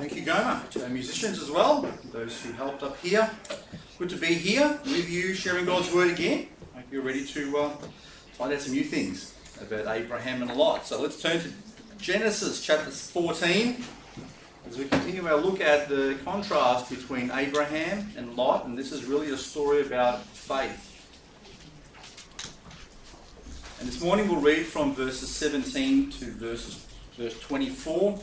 Thank 0.00 0.16
you, 0.16 0.22
Gomer. 0.22 0.62
To 0.70 0.84
our 0.84 0.88
musicians 0.88 1.42
as 1.42 1.50
well, 1.50 1.86
those 2.10 2.42
who 2.42 2.52
helped 2.52 2.82
up 2.82 2.98
here. 3.00 3.30
Good 3.98 4.08
to 4.08 4.16
be 4.16 4.28
here 4.28 4.80
with 4.86 5.10
you, 5.10 5.34
sharing 5.34 5.66
God's 5.66 5.92
word 5.92 6.10
again. 6.10 6.46
I 6.74 6.78
hope 6.78 6.86
you're 6.90 7.02
ready 7.02 7.22
to 7.22 7.58
uh, 7.58 7.68
find 8.32 8.50
out 8.50 8.62
some 8.62 8.72
new 8.72 8.82
things 8.82 9.34
about 9.60 9.94
Abraham 9.94 10.40
and 10.40 10.56
Lot. 10.56 10.86
So 10.86 11.02
let's 11.02 11.20
turn 11.20 11.38
to 11.40 11.50
Genesis 11.98 12.64
chapter 12.64 12.90
14 12.90 13.84
as 14.66 14.78
we 14.78 14.86
continue 14.86 15.28
our 15.28 15.36
look 15.36 15.60
at 15.60 15.90
the 15.90 16.16
contrast 16.24 16.88
between 16.88 17.30
Abraham 17.32 18.10
and 18.16 18.34
Lot. 18.36 18.64
And 18.64 18.78
this 18.78 18.92
is 18.92 19.04
really 19.04 19.28
a 19.32 19.36
story 19.36 19.82
about 19.82 20.24
faith. 20.24 20.86
And 23.78 23.86
this 23.86 24.00
morning 24.02 24.28
we'll 24.28 24.40
read 24.40 24.64
from 24.64 24.94
verses 24.94 25.28
17 25.28 26.10
to 26.12 26.24
verses, 26.24 26.86
verse 27.18 27.38
24. 27.40 28.18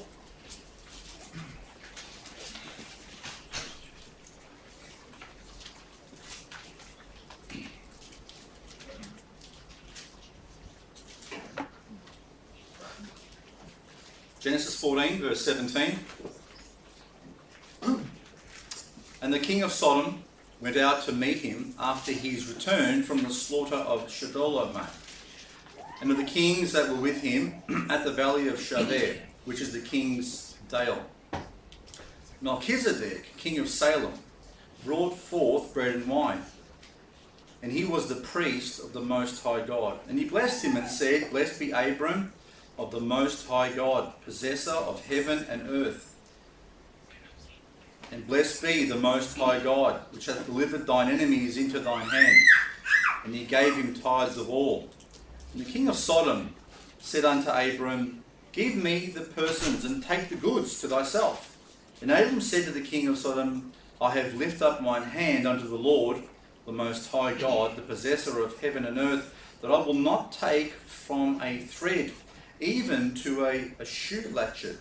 Genesis 14.47 14.66
14, 14.77 15.19
verse 15.19 15.43
17. 15.43 15.97
And 19.23 19.33
the 19.33 19.39
king 19.39 19.63
of 19.63 19.71
Sodom 19.71 20.23
went 20.61 20.77
out 20.77 21.03
to 21.05 21.11
meet 21.11 21.37
him 21.37 21.73
after 21.79 22.11
his 22.11 22.47
return 22.47 23.01
from 23.01 23.23
the 23.23 23.31
slaughter 23.31 23.75
of 23.75 24.07
Chedorlaomer, 24.07 24.87
and 25.99 26.11
of 26.11 26.17
the 26.17 26.23
kings 26.23 26.73
that 26.73 26.89
were 26.89 26.95
with 26.95 27.21
him 27.21 27.55
at 27.89 28.05
the 28.05 28.11
valley 28.11 28.49
of 28.49 28.57
Shaveh, 28.57 29.17
which 29.45 29.61
is 29.61 29.73
the 29.73 29.79
king's 29.79 30.55
dale. 30.69 31.03
Melchizedek, 32.39 33.35
king 33.35 33.57
of 33.57 33.69
Salem, 33.69 34.13
brought 34.85 35.17
forth 35.17 35.73
bread 35.73 35.95
and 35.95 36.07
wine, 36.07 36.43
and 37.63 37.71
he 37.71 37.83
was 37.83 38.07
the 38.07 38.21
priest 38.21 38.79
of 38.79 38.93
the 38.93 39.01
Most 39.01 39.43
High 39.43 39.65
God. 39.65 39.97
And 40.07 40.19
he 40.19 40.25
blessed 40.25 40.63
him 40.63 40.77
and 40.77 40.87
said, 40.87 41.31
Blessed 41.31 41.59
be 41.59 41.71
Abram 41.71 42.31
of 42.77 42.91
the 42.91 42.99
Most 42.99 43.47
High 43.47 43.71
God, 43.71 44.13
possessor 44.23 44.71
of 44.71 45.05
heaven 45.05 45.45
and 45.49 45.69
earth. 45.69 46.15
And 48.11 48.25
blessed 48.25 48.61
be 48.61 48.85
the 48.85 48.95
Most 48.95 49.37
High 49.37 49.59
God, 49.59 49.99
which 50.11 50.27
hath 50.27 50.45
delivered 50.45 50.87
thine 50.87 51.11
enemies 51.11 51.57
into 51.57 51.79
thine 51.79 52.07
hand. 52.07 52.41
And 53.25 53.35
he 53.35 53.45
gave 53.45 53.75
him 53.75 53.93
tithes 53.93 54.37
of 54.37 54.49
all. 54.49 54.89
And 55.53 55.65
the 55.65 55.69
king 55.69 55.87
of 55.87 55.95
Sodom 55.95 56.53
said 56.99 57.25
unto 57.25 57.49
Abram, 57.49 58.23
Give 58.51 58.75
me 58.75 59.07
the 59.07 59.21
persons 59.21 59.83
and 59.83 60.03
take 60.03 60.29
the 60.29 60.35
goods 60.35 60.79
to 60.81 60.87
thyself. 60.87 61.57
And 62.01 62.11
Abram 62.11 62.41
said 62.41 62.65
to 62.65 62.71
the 62.71 62.81
king 62.81 63.07
of 63.07 63.17
Sodom, 63.17 63.73
I 63.99 64.11
have 64.11 64.35
lifted 64.35 64.61
up 64.61 64.81
mine 64.81 65.03
hand 65.03 65.47
unto 65.47 65.67
the 65.67 65.75
Lord, 65.75 66.21
the 66.65 66.71
Most 66.71 67.11
High 67.11 67.33
God, 67.33 67.75
the 67.75 67.81
possessor 67.81 68.41
of 68.41 68.59
heaven 68.59 68.85
and 68.85 68.97
earth, 68.97 69.33
that 69.61 69.71
I 69.71 69.79
will 69.79 69.95
not 69.95 70.31
take 70.31 70.73
from 70.73 71.41
a 71.41 71.57
thread 71.59 72.11
even 72.59 73.13
to 73.15 73.45
a, 73.45 73.71
a 73.79 73.85
shoe 73.85 74.29
latchet, 74.33 74.77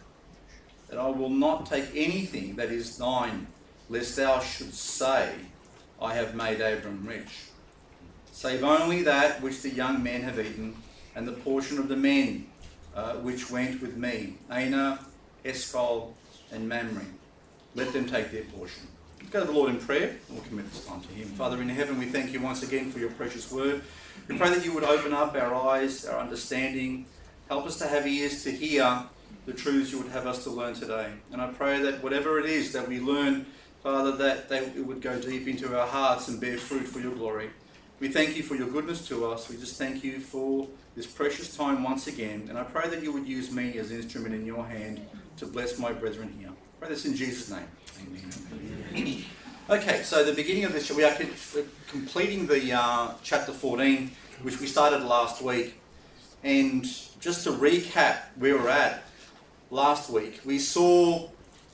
that 0.88 0.98
I 0.98 1.08
will 1.08 1.30
not 1.30 1.66
take 1.66 1.86
anything 1.94 2.56
that 2.56 2.70
is 2.70 2.96
thine, 2.96 3.46
lest 3.88 4.16
thou 4.16 4.41
shouldst 4.41 4.78
say, 4.78 5.33
I 6.00 6.14
have 6.14 6.34
made 6.34 6.60
Abram 6.60 7.06
rich. 7.06 7.46
Save 8.33 8.62
only 8.64 9.02
that 9.02 9.41
which 9.41 9.62
the 9.62 9.70
young 9.70 10.02
men 10.02 10.22
have 10.22 10.38
eaten, 10.38 10.77
and 11.14 11.27
the 11.27 11.33
portion 11.33 11.78
of 11.78 11.88
the 11.88 11.96
men 11.96 12.46
uh, 12.94 13.14
which 13.14 13.50
went 13.50 13.80
with 13.80 13.96
me, 13.96 14.34
Aner, 14.50 14.98
Eshcol, 15.44 16.14
and 16.52 16.68
Mamre. 16.68 17.06
Let 17.74 17.92
them 17.92 18.06
take 18.06 18.30
their 18.30 18.44
portion. 18.44 18.86
Go 19.30 19.40
to 19.40 19.46
the 19.46 19.52
Lord 19.52 19.70
in 19.70 19.78
prayer, 19.78 20.08
and 20.08 20.36
we'll 20.36 20.46
commit 20.46 20.70
this 20.70 20.84
time 20.84 21.01
to 21.01 21.08
Him. 21.08 21.28
Father 21.28 21.61
in 21.61 21.68
heaven, 21.68 21.98
we 21.98 22.06
thank 22.06 22.33
you 22.33 22.40
once 22.40 22.62
again 22.62 22.90
for 22.90 22.98
your 22.98 23.11
precious 23.11 23.51
word. 23.51 23.83
We 24.28 24.39
pray 24.39 24.51
that 24.51 24.64
you 24.64 24.72
would 24.72 24.84
open 24.84 25.12
up 25.12 25.34
our 25.34 25.55
eyes, 25.55 26.06
our 26.06 26.18
understanding, 26.20 27.06
Help 27.48 27.67
us 27.67 27.79
to 27.79 27.86
have 27.86 28.07
ears 28.07 28.42
to 28.42 28.51
hear 28.51 29.05
the 29.46 29.52
truths 29.52 29.92
you 29.92 29.98
would 29.98 30.11
have 30.11 30.27
us 30.27 30.42
to 30.42 30.51
learn 30.51 30.74
today. 30.74 31.12
And 31.33 31.40
I 31.40 31.46
pray 31.46 31.80
that 31.83 32.02
whatever 32.02 32.40
it 32.40 32.46
is 32.46 32.73
that 32.73 32.89
we 32.89 32.98
learn, 32.98 33.46
Father, 33.83 34.17
that 34.17 34.48
they, 34.48 34.58
it 34.58 34.84
would 34.84 35.01
go 35.01 35.20
deep 35.20 35.46
into 35.46 35.79
our 35.79 35.86
hearts 35.86 36.27
and 36.27 36.40
bear 36.40 36.58
fruit 36.58 36.89
for 36.89 36.98
your 36.98 37.14
glory. 37.14 37.51
We 38.01 38.08
thank 38.08 38.36
you 38.36 38.42
for 38.42 38.57
your 38.57 38.68
goodness 38.68 39.07
to 39.08 39.27
us. 39.27 39.48
We 39.48 39.57
just 39.57 39.79
thank 39.79 40.02
you 40.02 40.18
for 40.18 40.67
this 40.96 41.07
precious 41.07 41.57
time 41.57 41.84
once 41.84 42.08
again. 42.08 42.46
And 42.48 42.58
I 42.58 42.64
pray 42.64 42.89
that 42.89 43.02
you 43.02 43.12
would 43.12 43.27
use 43.27 43.52
me 43.52 43.78
as 43.78 43.92
an 43.92 43.98
instrument 43.98 44.34
in 44.34 44.45
your 44.45 44.67
hand 44.67 45.01
to 45.36 45.46
bless 45.46 45.78
my 45.78 45.92
brethren 45.92 46.34
here. 46.39 46.51
I 46.51 46.80
pray 46.80 46.89
this 46.89 47.07
in 47.07 47.14
Jesus' 47.14 47.48
name. 47.48 47.68
Amen. 48.96 49.24
Okay, 49.68 50.02
so 50.02 50.24
the 50.24 50.33
beginning 50.33 50.64
of 50.64 50.73
this, 50.73 50.90
we 50.90 51.05
are 51.05 51.17
completing 51.89 52.46
the 52.46 52.73
uh, 52.73 53.13
chapter 53.23 53.52
14, 53.52 54.11
which 54.42 54.61
we 54.61 54.67
started 54.67 55.02
last 55.02 55.42
week. 55.42 55.80
And 56.46 56.84
just 57.18 57.42
to 57.42 57.51
recap 57.51 58.18
where 58.36 58.57
we're 58.57 58.68
at 58.68 59.02
last 59.73 60.08
week, 60.08 60.40
we 60.45 60.61
saw 60.61 61.29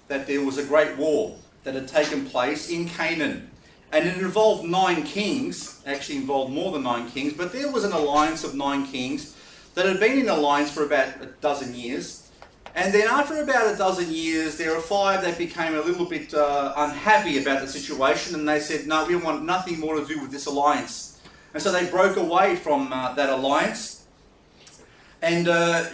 that 0.09 0.27
there 0.27 0.43
was 0.43 0.57
a 0.57 0.65
great 0.65 0.97
war 0.97 1.37
that 1.65 1.75
had 1.75 1.87
taken 1.87 2.25
place 2.25 2.71
in 2.71 2.89
Canaan. 2.89 3.51
And 3.93 4.09
it 4.09 4.17
involved 4.17 4.65
nine 4.65 5.03
kings, 5.03 5.83
actually 5.85 6.17
involved 6.17 6.55
more 6.55 6.73
than 6.73 6.85
nine 6.85 7.11
kings, 7.11 7.35
but 7.35 7.53
there 7.53 7.71
was 7.71 7.85
an 7.85 7.93
alliance 7.93 8.45
of 8.45 8.55
nine 8.55 8.87
kings 8.87 9.37
that 9.75 9.85
had 9.85 10.01
been 10.01 10.19
in 10.19 10.31
alliance 10.31 10.71
for 10.71 10.87
about 10.87 11.21
a 11.21 11.27
dozen 11.43 11.75
years. 11.75 12.31
And 12.75 12.95
then 12.95 13.09
after 13.09 13.43
about 13.43 13.75
a 13.75 13.77
dozen 13.77 14.11
years, 14.11 14.57
there 14.57 14.71
were 14.71 14.81
five 14.81 15.21
that 15.21 15.37
became 15.37 15.75
a 15.75 15.83
little 15.83 16.07
bit 16.07 16.33
uh, 16.33 16.73
unhappy 16.79 17.43
about 17.43 17.61
the 17.61 17.69
situation 17.69 18.35
and 18.35 18.49
they 18.49 18.59
said, 18.59 18.87
no, 18.87 19.05
we 19.05 19.17
want 19.17 19.45
nothing 19.45 19.79
more 19.79 20.01
to 20.01 20.07
do 20.07 20.19
with 20.19 20.31
this 20.31 20.47
alliance. 20.47 21.21
And 21.53 21.63
so 21.63 21.71
they 21.71 21.91
broke 21.91 22.17
away 22.17 22.57
from 22.57 22.91
uh, 22.91 23.13
that 23.13 23.29
alliance 23.29 24.02
and 25.23 25.49
uh, 25.49 25.85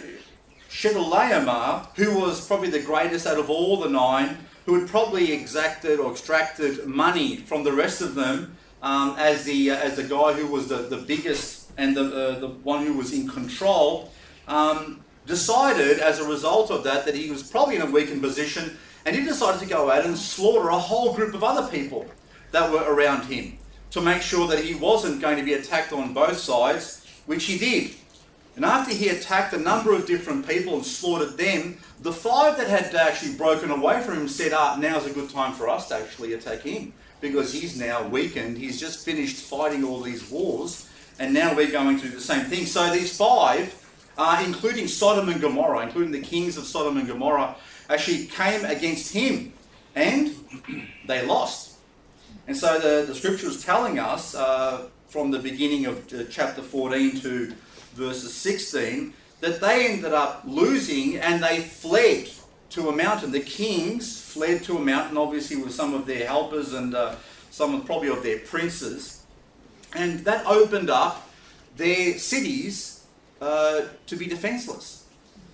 who 1.95 2.19
was 2.19 2.45
probably 2.47 2.69
the 2.69 2.81
greatest 2.81 3.25
out 3.27 3.37
of 3.37 3.49
all 3.49 3.77
the 3.77 3.89
nine, 3.89 4.37
who 4.65 4.79
had 4.79 4.89
probably 4.89 5.31
exacted 5.31 5.99
or 5.99 6.11
extracted 6.11 6.85
money 6.85 7.37
from 7.37 7.63
the 7.63 7.71
rest 7.71 8.01
of 8.01 8.15
them 8.15 8.57
um, 8.81 9.15
as 9.17 9.43
the 9.43 9.71
uh, 9.71 9.77
as 9.77 9.95
the 9.95 10.03
guy 10.03 10.33
who 10.33 10.47
was 10.47 10.67
the, 10.67 10.77
the 10.77 10.97
biggest 10.97 11.71
and 11.77 11.95
the, 11.95 12.03
uh, 12.03 12.39
the 12.39 12.47
one 12.47 12.85
who 12.85 12.93
was 12.93 13.13
in 13.13 13.27
control, 13.27 14.11
um, 14.47 14.99
decided 15.25 15.99
as 15.99 16.19
a 16.19 16.27
result 16.27 16.71
of 16.71 16.83
that 16.83 17.05
that 17.05 17.15
he 17.15 17.29
was 17.29 17.43
probably 17.43 17.75
in 17.75 17.81
a 17.81 17.85
weakened 17.85 18.21
position 18.21 18.77
and 19.05 19.15
he 19.15 19.23
decided 19.23 19.59
to 19.61 19.65
go 19.65 19.89
out 19.89 20.05
and 20.05 20.17
slaughter 20.17 20.69
a 20.69 20.77
whole 20.77 21.13
group 21.13 21.33
of 21.33 21.43
other 21.43 21.67
people 21.69 22.05
that 22.51 22.69
were 22.71 22.83
around 22.93 23.23
him 23.25 23.57
to 23.91 24.01
make 24.01 24.21
sure 24.21 24.47
that 24.47 24.63
he 24.63 24.75
wasn't 24.75 25.21
going 25.21 25.37
to 25.37 25.43
be 25.43 25.53
attacked 25.53 25.93
on 25.93 26.13
both 26.13 26.37
sides, 26.37 27.05
which 27.25 27.45
he 27.45 27.57
did. 27.57 27.95
And 28.59 28.65
after 28.65 28.93
he 28.93 29.07
attacked 29.07 29.53
a 29.53 29.57
number 29.57 29.93
of 29.93 30.05
different 30.05 30.45
people 30.45 30.73
and 30.73 30.85
slaughtered 30.85 31.37
them, 31.37 31.77
the 32.01 32.11
five 32.11 32.57
that 32.57 32.67
had 32.67 32.93
actually 32.93 33.35
broken 33.35 33.71
away 33.71 34.01
from 34.01 34.17
him 34.17 34.27
said, 34.27 34.51
ah, 34.51 34.75
now's 34.77 35.05
a 35.05 35.13
good 35.13 35.29
time 35.29 35.53
for 35.53 35.69
us 35.69 35.87
to 35.87 35.95
actually 35.95 36.33
attack 36.33 36.63
him 36.63 36.91
because 37.21 37.53
he's 37.53 37.79
now 37.79 38.05
weakened. 38.05 38.57
He's 38.57 38.77
just 38.77 39.05
finished 39.05 39.37
fighting 39.37 39.85
all 39.85 40.01
these 40.01 40.29
wars, 40.29 40.89
and 41.19 41.33
now 41.33 41.55
we're 41.55 41.71
going 41.71 42.01
to 42.01 42.09
do 42.09 42.09
the 42.09 42.19
same 42.19 42.47
thing. 42.47 42.65
So 42.65 42.91
these 42.91 43.15
five, 43.15 43.73
uh, 44.17 44.43
including 44.45 44.89
Sodom 44.89 45.29
and 45.29 45.39
Gomorrah, 45.39 45.83
including 45.83 46.11
the 46.11 46.19
kings 46.19 46.57
of 46.57 46.65
Sodom 46.65 46.97
and 46.97 47.07
Gomorrah, 47.07 47.55
actually 47.89 48.25
came 48.25 48.65
against 48.65 49.13
him, 49.13 49.53
and 49.95 50.35
they 51.07 51.25
lost. 51.25 51.77
And 52.45 52.57
so 52.57 52.77
the, 52.77 53.05
the 53.05 53.15
scripture 53.15 53.47
is 53.47 53.63
telling 53.63 53.99
us 53.99 54.35
uh, 54.35 54.89
from 55.07 55.31
the 55.31 55.39
beginning 55.39 55.85
of 55.85 56.13
uh, 56.13 56.25
chapter 56.29 56.61
14 56.61 57.21
to 57.21 57.55
verses 57.93 58.33
16, 58.33 59.13
that 59.41 59.61
they 59.61 59.87
ended 59.87 60.13
up 60.13 60.43
losing 60.45 61.17
and 61.17 61.43
they 61.43 61.59
fled 61.61 62.29
to 62.71 62.89
a 62.89 62.95
mountain. 62.95 63.31
The 63.31 63.39
kings 63.39 64.21
fled 64.21 64.63
to 64.63 64.77
a 64.77 64.79
mountain, 64.79 65.17
obviously 65.17 65.57
with 65.57 65.73
some 65.73 65.93
of 65.93 66.05
their 66.05 66.25
helpers 66.27 66.73
and 66.73 66.93
uh, 66.93 67.15
some 67.49 67.83
probably 67.83 68.09
of 68.09 68.23
their 68.23 68.39
princes. 68.39 69.23
And 69.95 70.19
that 70.19 70.45
opened 70.45 70.89
up 70.89 71.29
their 71.77 72.17
cities 72.17 73.05
uh, 73.41 73.81
to 74.07 74.15
be 74.15 74.27
defenseless. 74.27 75.05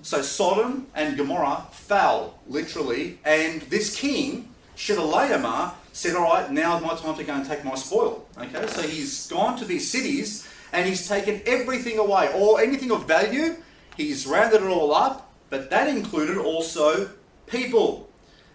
So 0.02 0.22
Sodom 0.22 0.88
and 0.94 1.18
Gomorrah 1.18 1.66
fell, 1.72 2.40
literally, 2.48 3.18
and 3.26 3.62
this 3.64 3.96
king, 3.96 4.50
Chedorlaomer, 4.76 5.74
said, 5.94 6.16
All 6.16 6.24
right, 6.24 6.52
now 6.52 6.78
is 6.78 6.84
my 6.84 6.96
time 6.96 7.16
to 7.16 7.24
go 7.24 7.34
and 7.34 7.46
take 7.46 7.64
my 7.64 7.76
spoil. 7.76 8.28
Okay, 8.38 8.68
so 8.68 8.82
he's 8.82 9.28
gone 9.28 9.58
to 9.58 9.66
these 9.66 9.90
cities 9.90 10.48
and 10.76 10.86
he's 10.86 11.08
taken 11.08 11.42
everything 11.46 11.98
away, 11.98 12.30
or 12.36 12.60
anything 12.60 12.92
of 12.92 13.08
value, 13.08 13.56
he's 13.96 14.28
rounded 14.28 14.62
it 14.62 14.68
all 14.68 14.94
up, 14.94 15.34
but 15.50 15.70
that 15.70 15.88
included 15.88 16.38
also 16.38 17.10
people. 17.48 18.10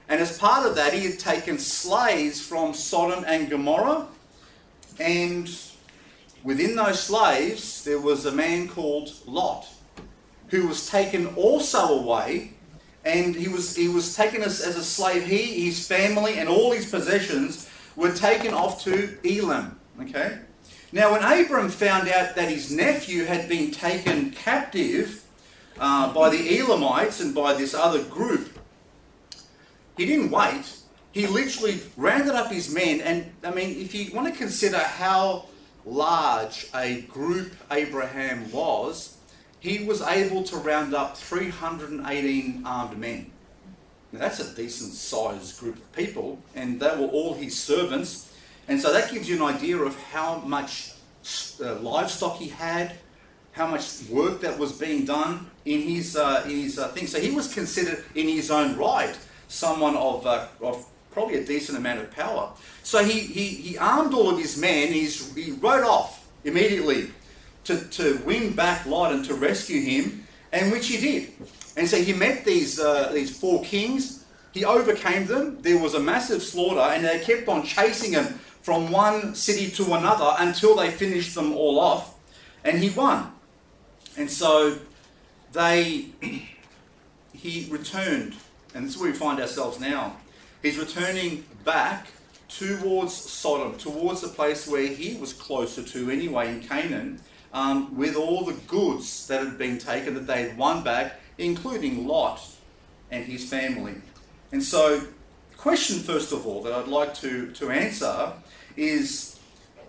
And 0.08 0.20
as 0.20 0.38
part 0.38 0.66
of 0.66 0.74
that, 0.76 0.92
he 0.92 1.06
had 1.06 1.18
taken 1.18 1.58
slaves 1.58 2.40
from 2.40 2.74
Sodom 2.74 3.24
and 3.26 3.48
Gomorrah, 3.48 4.06
and 4.98 5.50
within 6.44 6.76
those 6.76 7.00
slaves, 7.00 7.84
there 7.84 8.00
was 8.00 8.26
a 8.26 8.32
man 8.32 8.68
called 8.68 9.12
Lot, 9.26 9.66
who 10.48 10.66
was 10.68 10.90
taken 10.90 11.26
also 11.36 12.00
away, 12.00 12.52
and 13.02 13.34
he 13.34 13.48
was 13.48 13.74
he 13.74 13.88
was 13.88 14.14
taken 14.14 14.42
as, 14.42 14.60
as 14.60 14.76
a 14.76 14.84
slave. 14.84 15.24
He, 15.24 15.64
his 15.64 15.88
family, 15.88 16.38
and 16.38 16.50
all 16.50 16.70
his 16.72 16.90
possessions 16.90 17.66
were 17.96 18.12
taken 18.12 18.52
off 18.52 18.84
to 18.84 19.16
Elam. 19.24 19.80
Okay. 20.02 20.38
Now, 20.92 21.12
when 21.12 21.22
Abram 21.22 21.68
found 21.68 22.08
out 22.08 22.34
that 22.34 22.48
his 22.48 22.70
nephew 22.70 23.24
had 23.24 23.48
been 23.48 23.70
taken 23.70 24.32
captive 24.32 25.24
uh, 25.78 26.12
by 26.12 26.30
the 26.30 26.58
Elamites 26.58 27.20
and 27.20 27.32
by 27.32 27.54
this 27.54 27.74
other 27.74 28.02
group, 28.02 28.58
he 29.96 30.04
didn't 30.06 30.30
wait. 30.30 30.64
He 31.12 31.26
literally 31.26 31.80
rounded 31.96 32.34
up 32.34 32.50
his 32.50 32.72
men, 32.74 33.00
and 33.00 33.32
I 33.44 33.50
mean, 33.50 33.80
if 33.80 33.94
you 33.94 34.12
want 34.14 34.32
to 34.32 34.36
consider 34.36 34.78
how 34.78 35.46
large 35.84 36.66
a 36.74 37.02
group 37.02 37.52
Abraham 37.70 38.50
was, 38.50 39.16
he 39.60 39.84
was 39.84 40.02
able 40.02 40.42
to 40.44 40.56
round 40.56 40.94
up 40.94 41.16
318 41.16 42.62
armed 42.64 42.98
men. 42.98 43.30
Now, 44.12 44.20
that's 44.20 44.40
a 44.40 44.54
decent 44.54 44.92
sized 44.92 45.60
group 45.60 45.76
of 45.76 45.92
people, 45.92 46.40
and 46.54 46.80
they 46.80 46.96
were 46.96 47.06
all 47.06 47.34
his 47.34 47.56
servants. 47.56 48.29
And 48.70 48.80
so 48.80 48.92
that 48.92 49.10
gives 49.10 49.28
you 49.28 49.34
an 49.34 49.42
idea 49.52 49.76
of 49.78 50.00
how 50.12 50.36
much 50.46 50.92
uh, 51.60 51.74
livestock 51.80 52.36
he 52.36 52.48
had, 52.48 52.92
how 53.50 53.66
much 53.66 54.04
work 54.08 54.40
that 54.42 54.56
was 54.56 54.70
being 54.70 55.04
done 55.04 55.50
in 55.64 55.80
his, 55.80 56.16
uh, 56.16 56.44
in 56.44 56.52
his 56.52 56.78
uh, 56.78 56.86
thing. 56.90 57.08
So 57.08 57.18
he 57.18 57.32
was 57.32 57.52
considered, 57.52 58.04
in 58.14 58.28
his 58.28 58.48
own 58.48 58.76
right, 58.76 59.18
someone 59.48 59.96
of, 59.96 60.24
uh, 60.24 60.46
of 60.62 60.86
probably 61.10 61.38
a 61.38 61.44
decent 61.44 61.78
amount 61.78 61.98
of 61.98 62.12
power. 62.12 62.52
So 62.84 63.02
he, 63.02 63.18
he, 63.18 63.46
he 63.48 63.76
armed 63.76 64.14
all 64.14 64.30
of 64.30 64.38
his 64.38 64.56
men, 64.56 64.92
he's, 64.92 65.34
he 65.34 65.50
rode 65.50 65.82
off 65.82 66.24
immediately 66.44 67.10
to, 67.64 67.76
to 67.88 68.22
win 68.24 68.52
back 68.52 68.86
Lot 68.86 69.12
and 69.12 69.24
to 69.24 69.34
rescue 69.34 69.80
him, 69.80 70.24
and 70.52 70.70
which 70.70 70.86
he 70.86 71.00
did. 71.00 71.32
And 71.76 71.88
so 71.88 71.96
he 71.96 72.12
met 72.12 72.44
these, 72.44 72.78
uh, 72.78 73.10
these 73.12 73.36
four 73.36 73.64
kings, 73.64 74.26
he 74.52 74.64
overcame 74.64 75.26
them, 75.26 75.60
there 75.60 75.78
was 75.78 75.94
a 75.94 76.00
massive 76.00 76.40
slaughter, 76.40 76.80
and 76.80 77.04
they 77.04 77.18
kept 77.18 77.48
on 77.48 77.64
chasing 77.64 78.12
him 78.12 78.38
from 78.62 78.90
one 78.90 79.34
city 79.34 79.70
to 79.70 79.94
another 79.94 80.34
until 80.38 80.76
they 80.76 80.90
finished 80.90 81.34
them 81.34 81.52
all 81.54 81.78
off, 81.78 82.14
and 82.64 82.78
he 82.78 82.90
won. 82.90 83.32
And 84.16 84.30
so 84.30 84.78
they, 85.52 86.06
he 87.32 87.68
returned, 87.70 88.36
and 88.74 88.84
this 88.84 88.94
is 88.94 89.00
where 89.00 89.10
we 89.10 89.16
find 89.16 89.40
ourselves 89.40 89.80
now. 89.80 90.16
He's 90.62 90.78
returning 90.78 91.44
back 91.64 92.08
towards 92.48 93.14
Sodom, 93.14 93.78
towards 93.78 94.20
the 94.20 94.28
place 94.28 94.66
where 94.66 94.86
he 94.86 95.16
was 95.16 95.32
closer 95.32 95.82
to 95.82 96.10
anyway 96.10 96.50
in 96.50 96.60
Canaan, 96.60 97.20
um, 97.52 97.96
with 97.96 98.16
all 98.16 98.44
the 98.44 98.54
goods 98.66 99.26
that 99.28 99.42
had 99.42 99.56
been 99.56 99.78
taken 99.78 100.14
that 100.14 100.26
they 100.26 100.42
had 100.42 100.58
won 100.58 100.82
back, 100.82 101.20
including 101.38 102.06
Lot 102.06 102.40
and 103.10 103.24
his 103.24 103.48
family. 103.48 103.94
And 104.52 104.62
so, 104.62 104.98
the 104.98 105.56
question 105.56 105.98
first 106.00 106.32
of 106.32 106.46
all 106.46 106.62
that 106.62 106.72
I'd 106.72 106.88
like 106.88 107.14
to, 107.14 107.50
to 107.52 107.70
answer 107.70 108.32
is 108.76 109.38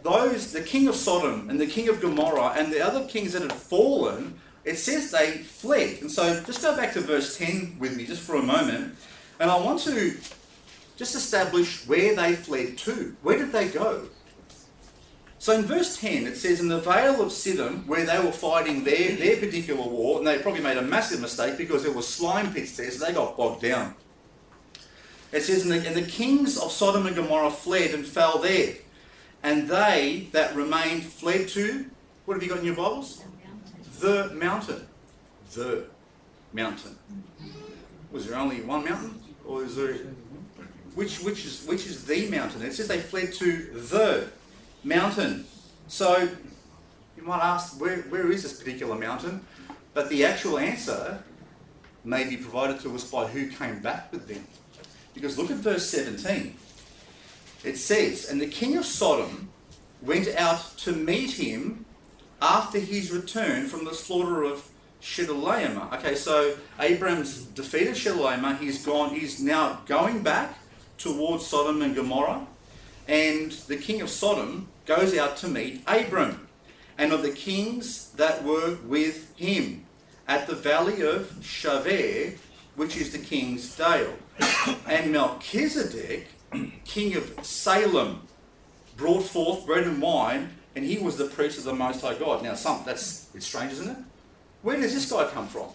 those, 0.04 0.52
the 0.52 0.62
king 0.62 0.88
of 0.88 0.96
Sodom 0.96 1.50
and 1.50 1.60
the 1.60 1.68
king 1.68 1.90
of 1.90 2.02
Gomorrah 2.02 2.54
and 2.58 2.72
the 2.72 2.86
other 2.86 3.06
kings 3.08 3.34
that 3.34 3.42
had 3.42 3.54
fallen, 3.54 4.40
it 4.64 4.78
says 4.78 5.12
they 5.12 5.32
fled. 5.38 6.02
And 6.02 6.12
so 6.12 6.42
just 6.44 6.62
go 6.62 6.76
back 6.76 6.94
to 6.94 7.02
verse 7.02 7.38
10 7.38 7.78
with 7.80 7.96
me 7.96 8.06
just 8.06 8.22
for 8.22 8.36
a 8.36 8.44
moment. 8.44 8.96
And 9.40 9.50
I 9.50 9.60
want 9.60 9.80
to 9.82 10.18
just 10.98 11.16
establish 11.16 11.88
where 11.88 12.16
they 12.16 12.36
fled 12.36 12.78
to. 12.80 13.16
Where 13.22 13.38
did 13.38 13.52
they 13.52 13.70
go? 13.70 14.08
So 15.40 15.54
in 15.54 15.64
verse 15.64 15.98
10, 16.00 16.28
it 16.28 16.38
says, 16.38 16.60
In 16.60 16.68
the 16.68 16.80
Vale 16.80 17.20
of 17.20 17.30
Siddim, 17.30 17.88
where 17.88 18.06
they 18.06 18.20
were 18.20 18.32
fighting 18.32 18.84
their, 18.84 19.16
their 19.16 19.38
particular 19.38 19.82
war, 19.82 20.20
and 20.20 20.28
they 20.28 20.38
probably 20.38 20.62
made 20.62 20.78
a 20.78 20.84
massive 20.84 21.20
mistake 21.20 21.58
because 21.58 21.82
there 21.82 21.92
were 21.92 22.04
slime 22.04 22.54
pits 22.54 22.78
there, 22.78 22.92
so 22.92 23.04
they 23.04 23.12
got 23.12 23.36
bogged 23.36 23.64
down. 23.64 23.96
It 25.32 25.44
says, 25.44 25.64
and 25.64 25.72
the, 25.72 25.88
and 25.88 25.96
the 25.96 26.10
kings 26.10 26.58
of 26.58 26.72
Sodom 26.72 27.08
and 27.08 27.16
Gomorrah 27.16 27.52
fled 27.52 27.94
and 27.94 28.06
fell 28.06 28.40
there. 28.40 28.76
And 29.44 29.68
they 29.68 30.28
that 30.34 30.56
remained 30.56 31.04
fled 31.04 31.48
to, 31.50 31.86
what 32.26 32.36
have 32.36 32.44
you 32.44 32.50
got 32.50 32.60
in 32.60 32.66
your 32.66 32.76
Bibles? 32.76 33.24
The 34.00 34.32
mountain. 34.34 34.88
The 35.54 35.86
mountain. 36.54 36.98
Was 38.12 38.28
there 38.28 38.38
only 38.38 38.62
one 38.62 38.84
mountain? 38.84 39.20
Or 39.46 39.64
is 39.64 39.76
there 39.76 39.96
which 40.96 41.22
which 41.22 41.46
is 41.46 41.66
which 41.66 41.86
is 41.88 42.06
the 42.06 42.30
mountain? 42.30 42.62
It 42.62 42.74
says 42.74 42.90
they 42.90 43.00
fled 43.00 43.34
to 43.34 43.68
the 43.74 44.28
mountain. 44.84 45.46
So 45.88 46.28
you 47.18 47.24
might 47.24 47.42
ask, 47.42 47.80
where, 47.80 48.02
where 48.04 48.32
is 48.32 48.44
this 48.44 48.58
particular 48.58 48.96
mountain? 48.96 49.46
But 49.94 50.10
the 50.10 50.26
actual 50.26 50.58
answer 50.58 51.24
may 52.04 52.28
be 52.28 52.38
provided 52.38 52.80
to 52.82 52.96
us 52.96 53.10
by 53.10 53.28
who 53.28 53.50
came 53.50 53.80
back 53.80 54.12
with 54.12 54.28
them. 54.28 54.46
Because 55.14 55.38
look 55.38 55.52
at 55.52 55.58
verse 55.58 55.90
17. 55.90 56.56
It 57.64 57.78
says, 57.78 58.30
And 58.30 58.42
the 58.42 58.48
king 58.48 58.78
of 58.78 58.86
Sodom 58.86 59.50
went 60.02 60.28
out 60.36 60.78
to 60.80 60.94
meet 60.94 61.32
him 61.32 61.86
after 62.42 62.80
his 62.80 63.12
return 63.12 63.68
from 63.68 63.86
the 63.86 63.94
slaughter 63.94 64.44
of 64.44 64.68
Chedorlaomer. 65.02 65.94
Okay, 65.94 66.16
so 66.16 66.56
Abram's 66.80 67.44
defeated 67.44 67.96
Chedorlaomer. 67.96 68.58
He's 68.60 68.86
gone. 68.86 69.14
He's 69.14 69.42
now 69.42 69.82
going 69.86 70.24
back 70.24 70.58
towards 70.98 71.46
Sodom 71.46 71.82
and 71.82 71.96
Gomorrah, 71.96 72.46
and 73.08 73.52
the 73.52 73.78
king 73.78 74.02
of 74.02 74.10
Sodom 74.10 74.68
goes 74.86 75.18
out 75.18 75.38
to 75.38 75.48
meet 75.48 75.82
Abram, 75.88 76.48
and 76.98 77.12
of 77.12 77.24
the 77.24 77.32
kings 77.32 78.12
that 78.12 78.44
were 78.44 78.78
with 78.86 79.36
him 79.36 79.86
at 80.28 80.48
the 80.48 80.56
valley 80.56 81.02
of 81.02 81.32
Shaveh, 81.42 82.38
which 82.76 82.96
is 82.96 83.12
the 83.12 83.18
king's 83.18 83.76
dale. 83.76 84.14
And 84.88 85.12
Melchizedek, 85.12 86.28
king 86.86 87.16
of 87.16 87.34
Salem, 87.44 88.22
brought 88.98 89.24
forth 89.24 89.66
bread 89.66 89.86
and 89.86 90.02
wine, 90.02 90.50
and 90.76 90.86
he 90.86 90.98
was 90.98 91.18
the 91.18 91.26
priest 91.26 91.58
of 91.58 91.64
the 91.64 91.74
Most 91.74 92.02
High 92.02 92.16
God. 92.16 92.44
Now, 92.44 92.54
some 92.54 92.84
that's 92.86 93.30
it's 93.34 93.46
strange, 93.46 93.74
isn't 93.74 93.90
it? 93.90 93.98
Where 94.62 94.78
does 94.78 94.94
this 94.94 95.10
guy 95.10 95.28
come 95.30 95.48
from? 95.48 95.70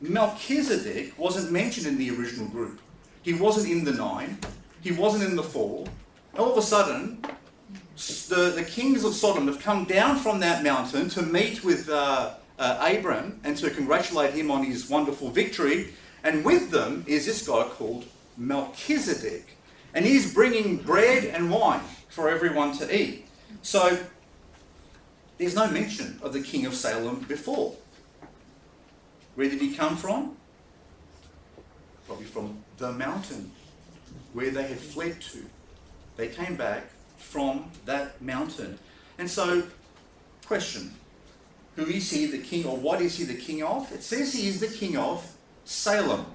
Melchizedek 0.00 1.18
wasn't 1.18 1.52
mentioned 1.52 1.86
in 1.86 1.98
the 1.98 2.10
original 2.10 2.48
group. 2.48 2.80
He 3.22 3.34
wasn't 3.34 3.70
in 3.70 3.84
the 3.84 3.92
nine. 3.92 4.38
He 4.80 4.92
wasn't 4.92 5.24
in 5.24 5.36
the 5.36 5.42
four. 5.42 5.86
All 6.36 6.50
of 6.52 6.58
a 6.58 6.62
sudden, 6.62 7.24
the, 8.28 8.52
the 8.56 8.64
kings 8.64 9.04
of 9.04 9.14
Sodom 9.14 9.46
have 9.46 9.60
come 9.60 9.84
down 9.84 10.16
from 10.16 10.40
that 10.40 10.64
mountain 10.64 11.08
to 11.10 11.22
meet 11.22 11.62
with 11.62 11.88
uh, 11.88 12.34
uh, 12.58 12.92
Abram 12.96 13.40
and 13.44 13.56
to 13.58 13.70
congratulate 13.70 14.34
him 14.34 14.50
on 14.50 14.64
his 14.64 14.88
wonderful 14.88 15.30
victory. 15.30 15.92
And 16.24 16.44
with 16.44 16.70
them 16.70 17.04
is 17.06 17.26
this 17.26 17.46
guy 17.46 17.64
called 17.64 18.06
Melchizedek. 18.36 19.56
And 19.94 20.04
he's 20.04 20.32
bringing 20.32 20.78
bread 20.78 21.24
and 21.24 21.50
wine 21.50 21.82
for 22.08 22.28
everyone 22.28 22.76
to 22.78 22.96
eat. 22.96 23.26
So 23.62 23.98
there's 25.38 25.54
no 25.54 25.70
mention 25.70 26.18
of 26.22 26.32
the 26.32 26.40
king 26.40 26.66
of 26.66 26.74
Salem 26.74 27.20
before. 27.20 27.74
Where 29.34 29.48
did 29.48 29.60
he 29.60 29.74
come 29.74 29.96
from? 29.96 30.36
Probably 32.06 32.26
from 32.26 32.58
the 32.78 32.92
mountain 32.92 33.50
where 34.32 34.50
they 34.50 34.64
had 34.64 34.78
fled 34.78 35.20
to. 35.20 35.44
They 36.16 36.28
came 36.28 36.56
back 36.56 36.84
from 37.16 37.70
that 37.86 38.20
mountain. 38.20 38.78
And 39.18 39.30
so, 39.30 39.62
question 40.46 40.94
Who 41.76 41.86
is 41.86 42.10
he 42.10 42.26
the 42.26 42.38
king, 42.38 42.66
or 42.66 42.76
what 42.76 43.00
is 43.00 43.16
he 43.16 43.24
the 43.24 43.34
king 43.34 43.62
of? 43.62 43.90
It 43.92 44.02
says 44.02 44.32
he 44.32 44.48
is 44.48 44.60
the 44.60 44.68
king 44.68 44.96
of 44.96 45.26
Salem. 45.64 46.26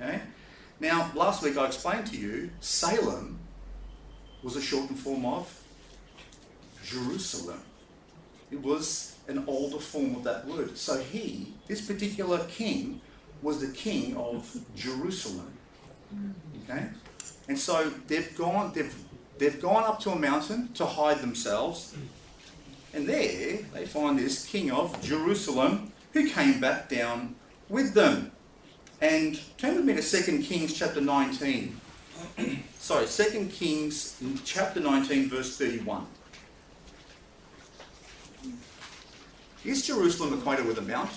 Okay? 0.00 0.20
Now, 0.80 1.10
last 1.14 1.42
week 1.42 1.56
I 1.56 1.66
explained 1.66 2.06
to 2.08 2.16
you 2.16 2.50
Salem 2.60 3.38
was 4.42 4.56
a 4.56 4.62
shortened 4.62 4.98
form 4.98 5.24
of 5.24 5.62
Jerusalem. 6.84 7.60
It 8.50 8.62
was 8.62 9.16
an 9.26 9.44
older 9.46 9.78
form 9.78 10.16
of 10.16 10.24
that 10.24 10.46
word. 10.46 10.76
So 10.76 11.00
he, 11.00 11.54
this 11.66 11.80
particular 11.80 12.44
king, 12.48 13.00
was 13.42 13.60
the 13.60 13.72
king 13.72 14.16
of 14.16 14.56
Jerusalem. 14.76 15.52
Okay? 16.64 16.86
And 17.48 17.58
so 17.58 17.90
they've 18.06 18.36
gone, 18.36 18.72
they've, 18.74 18.94
they've 19.38 19.60
gone 19.60 19.84
up 19.84 20.00
to 20.00 20.10
a 20.10 20.18
mountain 20.18 20.72
to 20.74 20.86
hide 20.86 21.20
themselves. 21.20 21.94
And 22.92 23.08
there 23.08 23.58
they 23.72 23.86
find 23.86 24.18
this 24.18 24.46
king 24.46 24.70
of 24.70 25.00
Jerusalem 25.02 25.92
who 26.12 26.30
came 26.30 26.60
back 26.60 26.88
down 26.88 27.34
with 27.68 27.94
them. 27.94 28.32
And 29.04 29.38
turn 29.58 29.76
with 29.76 29.84
me 29.84 29.94
to 29.94 30.02
2 30.02 30.38
Kings 30.40 30.72
chapter 30.72 30.98
19. 30.98 31.78
Sorry, 32.78 33.06
2 33.06 33.50
Kings 33.52 34.18
chapter 34.46 34.80
19, 34.80 35.28
verse 35.28 35.58
31. 35.58 36.06
Is 39.62 39.86
Jerusalem 39.86 40.38
equated 40.38 40.64
with 40.64 40.78
a 40.78 40.82
mount? 40.82 41.10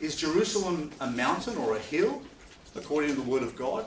Is 0.00 0.14
Jerusalem 0.14 0.92
a 1.00 1.10
mountain 1.10 1.56
or 1.56 1.74
a 1.74 1.80
hill? 1.80 2.22
according 2.76 3.10
to 3.10 3.16
the 3.16 3.28
Word 3.28 3.42
of 3.42 3.56
God? 3.56 3.84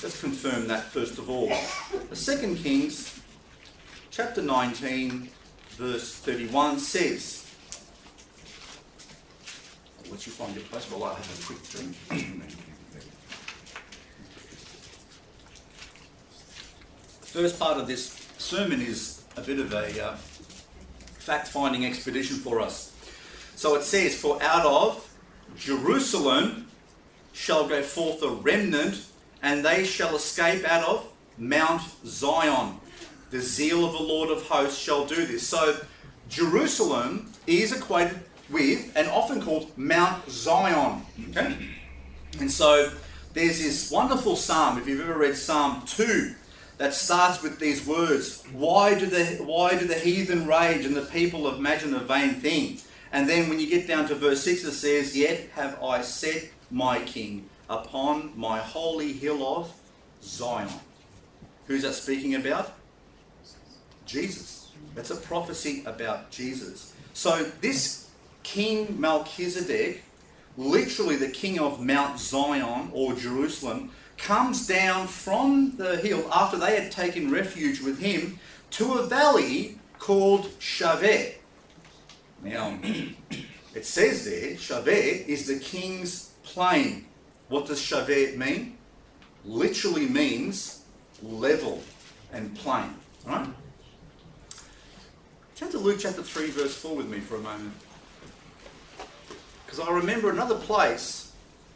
Let's 0.00 0.20
confirm 0.20 0.68
that 0.68 0.84
first 0.84 1.18
of 1.18 1.28
all. 1.28 1.52
The 2.08 2.16
Second 2.16 2.56
Kings, 2.58 3.20
chapter 4.12 4.42
19, 4.42 5.28
verse 5.70 6.14
31 6.14 6.78
says, 6.78 7.43
once 10.08 10.26
you 10.26 10.32
find 10.32 10.54
your 10.54 10.64
place, 10.64 10.90
well, 10.90 11.04
I'll 11.04 11.14
have 11.14 11.40
a 11.40 11.46
quick 11.46 11.62
drink. 11.70 11.96
the 17.20 17.26
first 17.26 17.58
part 17.58 17.78
of 17.78 17.86
this 17.86 18.26
sermon 18.38 18.80
is 18.80 19.24
a 19.36 19.40
bit 19.40 19.58
of 19.58 19.72
a 19.72 20.04
uh, 20.04 20.16
fact 21.18 21.48
finding 21.48 21.84
expedition 21.84 22.36
for 22.36 22.60
us. 22.60 22.92
So 23.56 23.74
it 23.76 23.82
says, 23.82 24.14
For 24.14 24.42
out 24.42 24.66
of 24.66 25.10
Jerusalem 25.56 26.68
shall 27.32 27.66
go 27.66 27.82
forth 27.82 28.22
a 28.22 28.28
remnant, 28.28 29.06
and 29.42 29.64
they 29.64 29.84
shall 29.84 30.14
escape 30.16 30.64
out 30.64 30.84
of 30.84 31.08
Mount 31.38 31.82
Zion. 32.04 32.80
The 33.30 33.40
zeal 33.40 33.84
of 33.84 33.92
the 33.92 34.02
Lord 34.02 34.30
of 34.30 34.42
hosts 34.46 34.78
shall 34.78 35.04
do 35.06 35.26
this. 35.26 35.46
So 35.46 35.78
Jerusalem 36.28 37.32
is 37.46 37.72
equated 37.72 38.20
with 38.50 38.92
and 38.96 39.08
often 39.08 39.40
called 39.40 39.76
Mount 39.76 40.28
Zion. 40.30 41.02
Okay? 41.30 41.56
And 42.40 42.50
so 42.50 42.92
there's 43.32 43.60
this 43.60 43.90
wonderful 43.90 44.36
psalm, 44.36 44.78
if 44.78 44.86
you've 44.86 45.00
ever 45.00 45.18
read 45.18 45.36
Psalm 45.36 45.82
2, 45.86 46.34
that 46.78 46.94
starts 46.94 47.42
with 47.42 47.58
these 47.58 47.86
words 47.86 48.42
Why 48.52 48.98
do 48.98 49.06
the, 49.06 49.24
why 49.44 49.78
do 49.78 49.86
the 49.86 49.94
heathen 49.94 50.46
rage 50.46 50.84
and 50.84 50.96
the 50.96 51.02
people 51.02 51.52
imagine 51.54 51.94
a 51.94 52.00
vain 52.00 52.34
thing? 52.34 52.78
And 53.12 53.28
then 53.28 53.48
when 53.48 53.60
you 53.60 53.68
get 53.68 53.86
down 53.86 54.08
to 54.08 54.14
verse 54.14 54.42
6, 54.42 54.64
it 54.64 54.72
says, 54.72 55.16
Yet 55.16 55.48
have 55.54 55.80
I 55.82 56.02
set 56.02 56.50
my 56.70 56.98
king 57.00 57.48
upon 57.70 58.32
my 58.36 58.58
holy 58.58 59.12
hill 59.12 59.46
of 59.46 59.72
Zion. 60.22 60.68
Who's 61.66 61.82
that 61.82 61.94
speaking 61.94 62.34
about? 62.34 62.72
Jesus. 64.04 64.72
That's 64.94 65.10
a 65.10 65.16
prophecy 65.16 65.82
about 65.86 66.30
Jesus. 66.30 66.92
So 67.12 67.44
this 67.60 68.03
King 68.44 69.00
Melchizedek, 69.00 70.04
literally 70.56 71.16
the 71.16 71.30
king 71.30 71.58
of 71.58 71.80
Mount 71.80 72.20
Zion 72.20 72.90
or 72.92 73.14
Jerusalem, 73.14 73.90
comes 74.16 74.68
down 74.68 75.08
from 75.08 75.76
the 75.76 75.96
hill 75.96 76.28
after 76.32 76.56
they 76.56 76.80
had 76.80 76.92
taken 76.92 77.32
refuge 77.32 77.80
with 77.80 77.98
him 77.98 78.38
to 78.70 78.94
a 78.94 79.06
valley 79.06 79.78
called 79.98 80.46
Shaveh. 80.60 81.34
Now, 82.42 82.78
it 83.74 83.84
says 83.84 84.24
there, 84.24 84.54
Shaveh 84.54 85.26
is 85.26 85.46
the 85.46 85.58
king's 85.58 86.30
plain. 86.44 87.06
What 87.48 87.66
does 87.66 87.80
Shaveh 87.80 88.36
mean? 88.36 88.76
Literally 89.44 90.06
means 90.06 90.84
level 91.22 91.82
and 92.32 92.54
plain. 92.56 92.94
Right? 93.26 93.48
Turn 95.56 95.70
to 95.70 95.78
Luke 95.78 95.98
chapter 96.00 96.22
3, 96.22 96.50
verse 96.50 96.76
4 96.76 96.96
with 96.96 97.08
me 97.08 97.20
for 97.20 97.36
a 97.36 97.40
moment. 97.40 97.72
Because 99.74 99.88
I 99.88 99.92
remember 99.92 100.30
another 100.30 100.54
place 100.54 101.32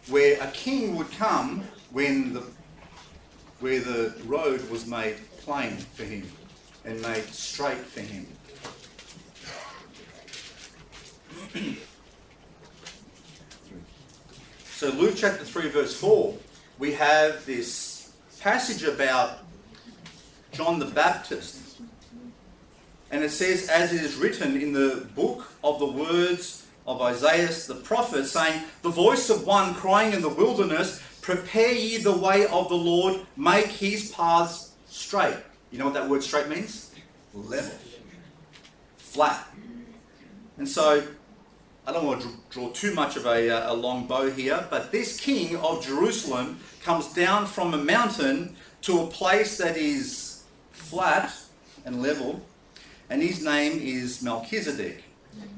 where 0.07 0.41
a 0.41 0.47
king 0.53 0.95
would 0.95 1.11
come 1.11 1.65
when 1.91 2.33
the 2.33 2.45
where 3.59 3.81
the 3.81 4.15
road 4.25 4.71
was 4.71 4.87
made 4.87 5.17
plain 5.39 5.79
for 5.79 6.05
him 6.05 6.31
and 6.85 7.03
made 7.03 7.25
straight 7.25 7.79
for 7.79 8.03
him. 8.03 8.29
so 14.71 14.91
Luke 14.91 15.15
chapter 15.17 15.45
3 15.45 15.69
verse 15.71 15.97
4 15.97 16.37
we 16.79 16.93
have 16.93 17.45
this 17.47 18.13
passage 18.39 18.85
about 18.85 19.39
John 20.53 20.79
the 20.79 20.87
Baptist 20.87 21.81
and 23.11 23.25
it 23.25 23.31
says 23.31 23.69
as 23.69 23.93
it 23.93 24.03
is 24.03 24.15
written 24.15 24.57
in 24.57 24.73
the 24.73 25.09
book 25.17 25.51
of 25.65 25.81
the 25.81 25.87
words 25.87 26.67
of 26.89 27.03
Isaiah 27.03 27.49
the 27.69 27.75
prophet 27.85 28.25
saying 28.25 28.63
the 28.83 28.89
voice 28.89 29.29
of 29.29 29.47
one 29.47 29.75
crying 29.75 30.15
in 30.15 30.23
the 30.23 30.29
wilderness 30.29 31.03
Prepare 31.21 31.73
ye 31.73 31.99
the 31.99 32.17
way 32.17 32.47
of 32.47 32.71
the 32.71 32.75
Lord, 32.75 33.21
make 33.37 33.67
his 33.67 34.11
paths 34.13 34.73
straight. 34.87 35.37
You 35.71 35.79
know 35.79 35.85
what 35.85 35.93
that 35.93 36.09
word 36.09 36.23
straight 36.23 36.49
means? 36.49 36.91
Level, 37.35 37.77
flat. 38.97 39.47
And 40.57 40.67
so, 40.67 41.07
I 41.87 41.93
don't 41.93 42.07
want 42.07 42.23
to 42.23 42.31
draw 42.49 42.71
too 42.71 42.95
much 42.95 43.17
of 43.17 43.27
a, 43.27 43.51
uh, 43.51 43.75
a 43.75 43.77
long 43.77 44.07
bow 44.07 44.31
here, 44.31 44.67
but 44.71 44.91
this 44.91 45.21
king 45.21 45.57
of 45.57 45.85
Jerusalem 45.85 46.61
comes 46.83 47.13
down 47.13 47.45
from 47.45 47.75
a 47.75 47.79
mountain 47.79 48.57
to 48.83 49.03
a 49.03 49.07
place 49.07 49.59
that 49.59 49.77
is 49.77 50.45
flat 50.71 51.31
and 51.85 52.01
level, 52.01 52.41
and 53.11 53.21
his 53.21 53.45
name 53.45 53.79
is 53.79 54.23
Melchizedek. 54.23 55.05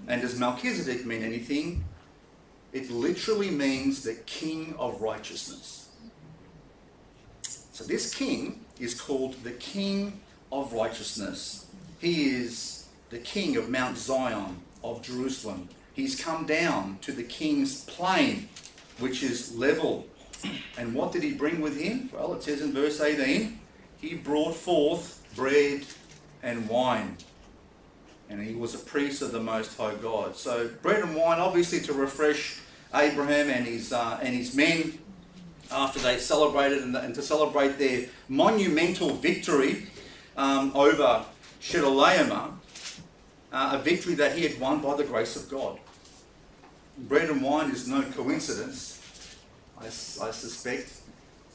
And 0.09 0.23
does 0.23 0.39
Melchizedek 0.39 1.07
mean 1.07 1.23
anything? 1.23 1.85
It 2.73 2.91
literally 2.91 3.51
means 3.51 4.03
the 4.03 4.15
king 4.27 4.75
of 4.79 5.01
righteousness. 5.01 5.89
So 7.43 7.85
this 7.85 8.15
king 8.15 8.65
is 8.79 9.01
called 9.01 9.35
the 9.43 9.53
king 9.53 10.21
of 10.53 10.73
righteousness. 10.73 11.67
He 12.01 12.31
is 12.31 12.87
the 13.11 13.19
king 13.19 13.57
of 13.57 13.69
Mount 13.69 13.97
Zion 13.97 14.61
of 14.85 15.03
Jerusalem. 15.03 15.69
He's 15.95 16.21
come 16.21 16.47
down 16.47 16.99
to 17.03 17.13
the 17.13 17.23
king's 17.23 17.85
plain, 17.85 18.49
which 18.99 19.23
is 19.23 19.57
level. 19.57 20.07
And 20.79 20.95
what 20.95 21.13
did 21.13 21.23
he 21.23 21.33
bring 21.33 21.61
with 21.61 21.79
him? 21.79 22.11
Well, 22.13 22.35
it 22.35 22.43
says 22.43 22.63
in 22.63 22.73
verse 22.73 23.01
18, 23.01 23.59
he 24.01 24.15
brought 24.15 24.55
forth 24.55 25.23
bread 25.35 25.85
and 26.43 26.69
wine 26.69 27.17
and 28.31 28.41
he 28.41 28.55
was 28.55 28.75
a 28.75 28.79
priest 28.79 29.21
of 29.23 29.33
the 29.33 29.41
Most 29.41 29.77
High 29.77 29.97
God. 29.97 30.37
So 30.37 30.69
bread 30.83 31.03
and 31.03 31.15
wine, 31.17 31.41
obviously, 31.41 31.81
to 31.81 31.93
refresh 31.93 32.61
Abraham 32.95 33.51
and 33.51 33.67
his 33.67 33.93
uh, 33.93 34.19
and 34.23 34.35
his 34.35 34.55
men 34.55 34.99
after 35.71 35.99
they 35.99 36.17
celebrated 36.17 36.83
and, 36.83 36.97
and 36.97 37.15
to 37.15 37.23
celebrate 37.23 37.79
their 37.79 38.07
monumental 38.29 39.11
victory 39.11 39.87
um, 40.37 40.73
over 40.75 41.25
Chedorlaomer, 41.61 42.53
uh, 43.53 43.79
a 43.79 43.83
victory 43.83 44.15
that 44.15 44.37
he 44.37 44.43
had 44.45 44.59
won 44.61 44.81
by 44.81 44.97
the 44.97 45.05
grace 45.05 45.37
of 45.37 45.49
God. 45.51 45.79
Bread 46.99 47.31
and 47.31 47.43
wine 47.43 47.71
is 47.71 47.87
no 47.87 48.03
coincidence, 48.03 49.37
I, 49.79 49.87
I 49.87 50.31
suspect, 50.31 50.93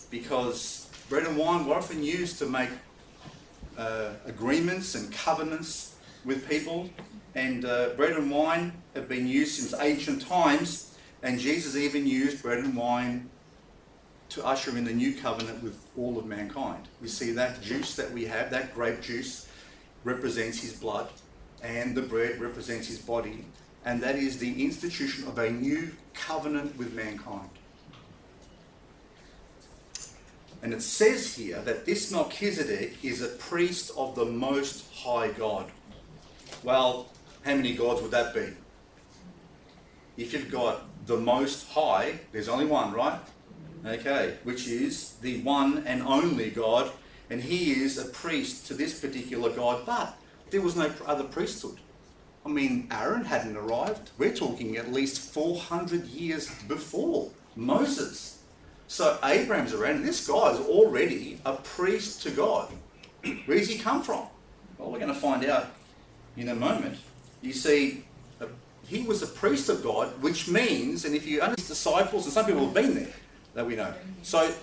because 0.09 0.89
bread 1.09 1.25
and 1.25 1.37
wine 1.37 1.65
were 1.65 1.75
often 1.75 2.03
used 2.03 2.39
to 2.39 2.45
make 2.45 2.69
uh, 3.77 4.11
agreements 4.25 4.95
and 4.95 5.11
covenants 5.11 5.94
with 6.25 6.49
people, 6.49 6.89
and 7.35 7.65
uh, 7.65 7.89
bread 7.89 8.13
and 8.13 8.31
wine 8.31 8.73
have 8.95 9.07
been 9.07 9.27
used 9.27 9.55
since 9.55 9.79
ancient 9.79 10.21
times, 10.21 10.97
and 11.21 11.39
Jesus 11.39 11.75
even 11.75 12.05
used 12.07 12.41
bread 12.41 12.59
and 12.59 12.75
wine 12.75 13.29
to 14.29 14.45
usher 14.45 14.77
in 14.77 14.83
the 14.83 14.93
new 14.93 15.13
covenant 15.13 15.61
with 15.63 15.85
all 15.97 16.17
of 16.17 16.25
mankind. 16.25 16.87
We 17.01 17.07
see 17.07 17.31
that 17.31 17.61
juice 17.61 17.95
that 17.95 18.11
we 18.11 18.25
have, 18.25 18.49
that 18.51 18.73
grape 18.73 19.01
juice, 19.01 19.47
represents 20.03 20.61
his 20.61 20.73
blood, 20.73 21.07
and 21.63 21.95
the 21.95 22.01
bread 22.01 22.39
represents 22.39 22.87
his 22.87 22.99
body, 22.99 23.45
and 23.85 24.01
that 24.01 24.15
is 24.15 24.37
the 24.37 24.63
institution 24.63 25.27
of 25.27 25.37
a 25.37 25.49
new 25.49 25.91
covenant 26.13 26.77
with 26.77 26.93
mankind. 26.93 27.49
And 30.61 30.73
it 30.73 30.81
says 30.81 31.35
here 31.35 31.61
that 31.61 31.85
this 31.85 32.11
Melchizedek 32.11 33.03
is 33.03 33.21
a 33.21 33.27
priest 33.27 33.91
of 33.95 34.15
the 34.15 34.25
Most 34.25 34.85
High 34.93 35.29
God. 35.29 35.65
Well, 36.65 37.09
how 37.43 37.53
many 37.53 37.75
gods 37.75 38.01
would 38.01 38.09
that 38.09 38.33
be? 38.33 38.47
If 40.17 40.33
you've 40.33 40.49
got 40.51 40.81
the 41.05 41.15
Most 41.15 41.69
High, 41.69 42.19
there's 42.31 42.49
only 42.49 42.65
one, 42.65 42.91
right? 42.91 43.19
Okay, 43.85 44.37
which 44.43 44.67
is 44.67 45.11
the 45.21 45.41
one 45.43 45.83
and 45.85 46.01
only 46.01 46.49
God, 46.49 46.89
and 47.29 47.39
he 47.39 47.73
is 47.73 47.99
a 47.99 48.05
priest 48.05 48.65
to 48.65 48.73
this 48.73 48.99
particular 48.99 49.51
God, 49.51 49.85
but 49.85 50.17
there 50.49 50.61
was 50.61 50.75
no 50.75 50.91
other 51.05 51.25
priesthood. 51.25 51.77
I 52.43 52.49
mean, 52.49 52.87
Aaron 52.89 53.25
hadn't 53.25 53.57
arrived. 53.57 54.09
We're 54.17 54.33
talking 54.33 54.75
at 54.75 54.91
least 54.91 55.33
400 55.35 56.05
years 56.07 56.49
before 56.67 57.29
Moses. 57.55 58.39
So 58.87 59.19
Abraham's 59.23 59.75
around, 59.75 59.97
and 59.97 60.05
this 60.05 60.27
guy 60.27 60.49
is 60.49 60.59
already 60.61 61.39
a 61.45 61.57
priest 61.57 62.23
to 62.23 62.31
God. 62.31 62.71
Where 63.45 63.59
does 63.59 63.69
he 63.69 63.77
come 63.77 64.01
from? 64.01 64.25
Well, 64.79 64.89
we're 64.89 64.99
going 64.99 65.13
to 65.13 65.19
find 65.19 65.45
out 65.45 65.67
in 66.37 66.49
a 66.49 66.55
moment. 66.55 66.97
You 67.41 67.53
see, 67.53 68.03
he 68.87 69.03
was 69.03 69.21
a 69.23 69.27
priest 69.27 69.69
of 69.69 69.83
God, 69.83 70.21
which 70.21 70.47
means, 70.47 71.05
and 71.05 71.15
if 71.15 71.25
you 71.25 71.41
understand 71.41 71.59
his 71.59 71.67
disciples, 71.67 72.25
and 72.25 72.33
some 72.33 72.45
people 72.45 72.65
have 72.65 72.73
been 72.73 72.95
there, 72.95 73.13
that 73.53 73.65
we 73.65 73.75
know. 73.75 73.93
So 74.21 74.53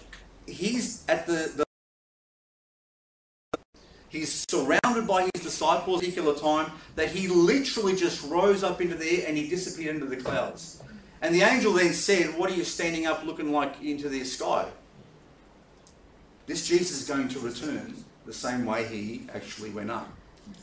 he's 0.47 1.05
at 1.09 1.27
the, 1.27 1.53
the 1.57 1.65
he's 4.09 4.45
surrounded 4.51 5.07
by 5.07 5.29
his 5.35 5.43
disciples 5.43 6.03
at 6.03 6.09
a 6.09 6.11
particular 6.11 6.39
time 6.39 6.71
that 6.95 7.09
he 7.09 7.27
literally 7.29 7.97
just 7.97 8.23
rose 8.29 8.63
up 8.63 8.81
into 8.81 8.95
the 8.95 9.23
air 9.23 9.25
and 9.27 9.37
he 9.37 9.49
disappeared 9.49 9.97
into 9.97 10.07
the 10.07 10.17
clouds. 10.17 10.83
And 11.23 11.35
the 11.35 11.43
angel 11.43 11.73
then 11.73 11.93
said, 11.93 12.39
What 12.39 12.51
are 12.51 12.55
you 12.55 12.65
standing 12.65 13.07
up 13.07 13.25
looking 13.25 13.53
like 13.53 13.83
into 13.83 14.09
the 14.09 14.25
sky? 14.25 14.69
This 16.47 16.67
Jesus 16.67 17.03
is 17.03 17.09
going 17.09 17.29
to 17.29 17.39
return 17.39 17.95
the 18.27 18.33
same 18.33 18.67
way 18.67 18.85
he 18.85 19.27
actually 19.35 19.71
went 19.71 19.91
up. 19.91 20.09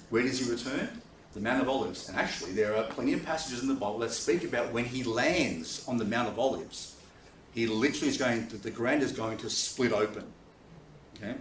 Where 0.10 0.24
does 0.24 0.40
he 0.40 0.52
return? 0.52 1.02
the 1.34 1.40
Mount 1.40 1.62
of 1.62 1.70
Olives. 1.70 2.10
And 2.10 2.18
actually, 2.18 2.54
there 2.54 2.76
are 2.76 2.84
plenty 2.84 3.14
of 3.14 3.24
passages 3.26 3.62
in 3.62 3.68
the 3.68 3.74
Bible 3.74 4.00
that 4.00 4.12
speak 4.12 4.44
about 4.44 4.72
when 4.72 4.86
he 4.86 5.04
lands 5.04 5.86
on 5.88 5.98
the 5.98 6.06
Mount 6.06 6.28
of 6.28 6.40
Olives. 6.40 6.96
He 7.54 7.68
literally 7.68 8.10
is 8.10 8.18
going 8.18 8.48
to, 8.48 8.58
the 8.58 8.72
ground 8.72 9.04
is 9.04 9.12
going 9.12 9.38
to 9.40 9.50
split 9.50 9.92
open. 9.92 10.24
Okay? 11.16 11.36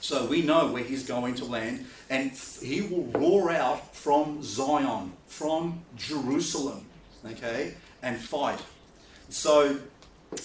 So 0.00 0.26
we 0.26 0.42
know 0.42 0.70
where 0.70 0.84
he's 0.84 1.06
going 1.06 1.34
to 1.36 1.44
land, 1.44 1.86
and 2.10 2.32
he 2.60 2.82
will 2.82 3.04
roar 3.18 3.50
out 3.50 3.94
from 3.94 4.42
Zion, 4.42 5.12
from 5.26 5.82
Jerusalem, 5.96 6.86
okay, 7.24 7.74
and 8.02 8.18
fight. 8.18 8.60
So 9.30 9.78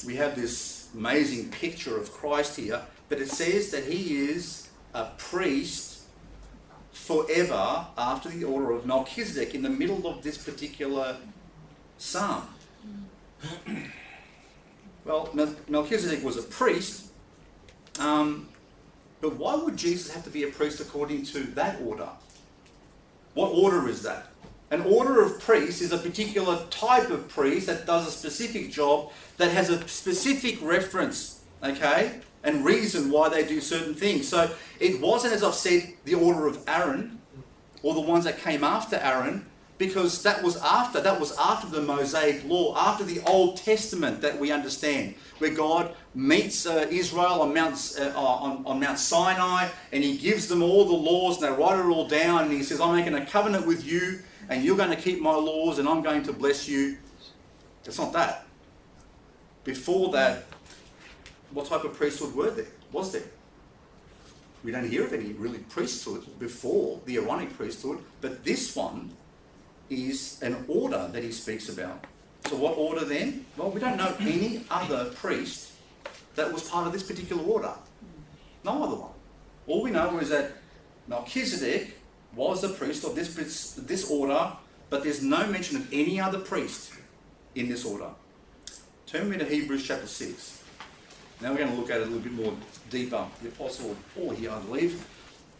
we 0.05 0.15
have 0.15 0.35
this 0.35 0.89
amazing 0.95 1.49
picture 1.49 1.97
of 1.97 2.11
Christ 2.11 2.55
here, 2.55 2.81
but 3.09 3.19
it 3.19 3.29
says 3.29 3.71
that 3.71 3.83
he 3.83 4.29
is 4.29 4.69
a 4.93 5.07
priest 5.17 5.98
forever 6.91 7.85
after 7.97 8.29
the 8.29 8.43
order 8.43 8.71
of 8.71 8.85
Melchizedek 8.85 9.55
in 9.55 9.61
the 9.61 9.69
middle 9.69 10.07
of 10.07 10.23
this 10.23 10.37
particular 10.37 11.17
psalm. 11.97 12.47
well, 15.05 15.29
Melchizedek 15.67 16.23
was 16.23 16.37
a 16.37 16.43
priest, 16.43 17.11
um, 17.99 18.49
but 19.21 19.35
why 19.35 19.55
would 19.55 19.77
Jesus 19.77 20.13
have 20.13 20.23
to 20.23 20.29
be 20.29 20.43
a 20.43 20.47
priest 20.47 20.79
according 20.79 21.23
to 21.25 21.39
that 21.55 21.81
order? 21.81 22.09
What 23.33 23.49
order 23.49 23.87
is 23.89 24.01
that? 24.03 24.27
An 24.71 24.81
order 24.81 25.21
of 25.23 25.39
priests 25.39 25.81
is 25.81 25.91
a 25.91 25.97
particular 25.97 26.65
type 26.69 27.09
of 27.09 27.27
priest 27.27 27.67
that 27.67 27.87
does 27.87 28.07
a 28.07 28.11
specific 28.11 28.71
job 28.71 29.11
that 29.37 29.51
has 29.51 29.69
a 29.69 29.87
specific 29.87 30.61
reference, 30.61 31.41
okay, 31.63 32.19
and 32.43 32.63
reason 32.63 33.11
why 33.11 33.29
they 33.29 33.45
do 33.45 33.59
certain 33.61 33.93
things. 33.93 34.27
So 34.27 34.51
it 34.79 35.01
wasn't, 35.01 35.33
as 35.33 35.43
I've 35.43 35.55
said, 35.55 35.93
the 36.05 36.15
order 36.15 36.47
of 36.47 36.63
Aaron 36.67 37.19
or 37.83 37.93
the 37.93 38.01
ones 38.01 38.23
that 38.25 38.39
came 38.39 38.63
after 38.63 38.97
Aaron, 38.97 39.45
because 39.77 40.23
that 40.23 40.43
was 40.43 40.57
after 40.57 40.99
that 40.99 41.19
was 41.19 41.35
after 41.37 41.67
the 41.67 41.81
Mosaic 41.81 42.43
law, 42.45 42.75
after 42.77 43.05
the 43.05 43.21
Old 43.21 43.57
Testament 43.57 44.21
that 44.21 44.37
we 44.37 44.51
understand, 44.51 45.15
where 45.37 45.51
God 45.51 45.95
meets 46.13 46.65
uh, 46.65 46.85
Israel 46.89 47.41
on 47.41 47.53
Mount 47.53 47.97
uh, 47.97 48.09
on, 48.09 48.65
on 48.65 48.79
Mount 48.79 48.99
Sinai, 48.99 49.69
and 49.93 50.03
He 50.03 50.17
gives 50.17 50.47
them 50.47 50.61
all 50.61 50.83
the 50.83 50.93
laws, 50.93 51.41
and 51.41 51.45
they 51.45 51.57
write 51.57 51.79
it 51.79 51.85
all 51.85 52.07
down, 52.07 52.43
and 52.43 52.51
He 52.51 52.61
says, 52.61 52.81
"I'm 52.81 52.93
making 52.93 53.13
a 53.13 53.25
covenant 53.25 53.65
with 53.65 53.85
you, 53.85 54.19
and 54.49 54.63
you're 54.63 54.77
going 54.77 54.89
to 54.89 54.97
keep 54.97 55.21
my 55.21 55.33
laws, 55.33 55.79
and 55.79 55.87
I'm 55.87 56.01
going 56.01 56.23
to 56.23 56.33
bless 56.33 56.67
you." 56.67 56.97
It's 57.85 57.97
not 57.97 58.11
that. 58.13 58.45
Before 59.63 60.11
that, 60.11 60.45
what 61.51 61.67
type 61.67 61.83
of 61.83 61.93
priesthood 61.93 62.35
were 62.35 62.51
there? 62.51 62.67
Was 62.91 63.11
there? 63.11 63.23
We 64.63 64.71
don't 64.71 64.89
hear 64.89 65.05
of 65.05 65.13
any 65.13 65.33
really 65.33 65.59
priesthood 65.59 66.25
before 66.39 66.99
the 67.05 67.17
Aaronic 67.17 67.55
priesthood, 67.55 67.99
but 68.21 68.43
this 68.43 68.75
one 68.75 69.11
is 69.89 70.41
an 70.41 70.65
order 70.67 71.09
that 71.11 71.23
he 71.23 71.31
speaks 71.31 71.69
about. 71.69 72.05
So, 72.45 72.57
what 72.57 72.77
order 72.77 73.05
then? 73.05 73.45
Well, 73.57 73.71
we 73.71 73.79
don't 73.79 73.97
know 73.97 74.13
any 74.19 74.65
other 74.69 75.05
priest 75.11 75.71
that 76.35 76.51
was 76.51 76.69
part 76.69 76.87
of 76.87 76.93
this 76.93 77.03
particular 77.03 77.43
order. 77.43 77.73
No 78.63 78.83
other 78.83 78.95
one. 78.95 79.11
All 79.67 79.81
we 79.81 79.91
know 79.91 80.19
is 80.19 80.29
that 80.29 80.53
Melchizedek 81.07 81.97
was 82.35 82.63
a 82.63 82.69
priest 82.69 83.03
of 83.03 83.15
this, 83.15 83.73
this 83.73 84.09
order, 84.09 84.53
but 84.89 85.03
there's 85.03 85.23
no 85.23 85.47
mention 85.47 85.77
of 85.77 85.87
any 85.93 86.19
other 86.19 86.39
priest 86.39 86.93
in 87.55 87.69
this 87.69 87.85
order. 87.85 88.09
Turn 89.05 89.29
me 89.29 89.37
to 89.37 89.45
Hebrews 89.45 89.85
chapter 89.85 90.07
6. 90.07 90.58
Now 91.41 91.51
we're 91.51 91.59
going 91.59 91.71
to 91.71 91.77
look 91.77 91.89
at 91.89 92.01
it 92.01 92.03
a 92.03 92.05
little 92.05 92.19
bit 92.19 92.33
more 92.33 92.53
deeper. 92.89 93.25
The 93.41 93.47
Apostle 93.47 93.95
Paul 94.13 94.31
here, 94.31 94.51
I 94.51 94.59
believe, 94.59 95.05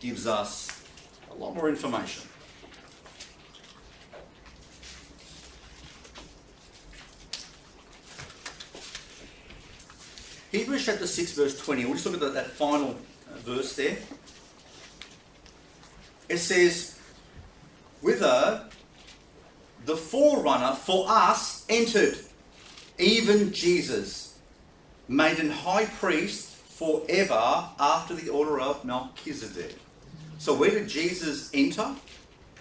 gives 0.02 0.28
us 0.28 0.84
a 1.32 1.34
lot 1.34 1.56
more 1.56 1.70
information. 1.70 2.24
Hebrews 10.52 10.86
chapter 10.86 11.08
6, 11.08 11.32
verse 11.34 11.60
20. 11.60 11.86
We'll 11.86 11.94
just 11.94 12.06
look 12.08 12.16
at 12.16 12.22
that, 12.22 12.34
that 12.34 12.52
final 12.52 12.90
uh, 13.32 13.38
verse 13.38 13.76
there. 13.76 13.98
It 16.28 16.40
says, 16.40 17.00
Whither 18.02 18.68
the 19.86 19.96
forerunner 19.96 20.76
for 20.76 21.06
us 21.08 21.66
entered, 21.70 22.18
even 22.98 23.54
Jesus, 23.54 24.29
made 25.10 25.40
an 25.40 25.50
high 25.50 25.86
priest 25.86 26.56
forever 26.56 27.66
after 27.80 28.14
the 28.14 28.30
order 28.30 28.62
of 28.62 28.86
Melchizedek. 28.86 29.76
So, 30.38 30.54
where 30.54 30.70
did 30.70 30.88
Jesus 30.88 31.50
enter? 31.54 31.96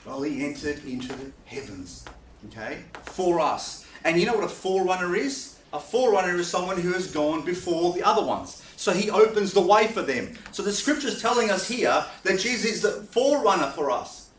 Well, 0.04 0.22
he 0.22 0.44
entered 0.44 0.82
into 0.84 1.08
the 1.08 1.30
heavens, 1.44 2.04
okay, 2.46 2.78
for 3.02 3.38
us. 3.38 3.86
And 4.04 4.18
you 4.18 4.26
know 4.26 4.34
what 4.34 4.44
a 4.44 4.48
forerunner 4.48 5.14
is? 5.14 5.58
A 5.72 5.78
forerunner 5.78 6.36
is 6.36 6.48
someone 6.48 6.80
who 6.80 6.94
has 6.94 7.12
gone 7.12 7.44
before 7.44 7.92
the 7.92 8.02
other 8.02 8.24
ones. 8.24 8.62
So 8.76 8.92
he 8.92 9.10
opens 9.10 9.52
the 9.52 9.60
way 9.60 9.86
for 9.88 10.00
them. 10.00 10.38
So 10.50 10.62
the 10.62 10.72
scripture 10.72 11.08
is 11.08 11.20
telling 11.20 11.50
us 11.50 11.68
here 11.68 12.04
that 12.22 12.40
Jesus 12.40 12.64
is 12.64 12.82
the 12.82 13.02
forerunner 13.12 13.70
for 13.72 13.90
us. 13.90 14.30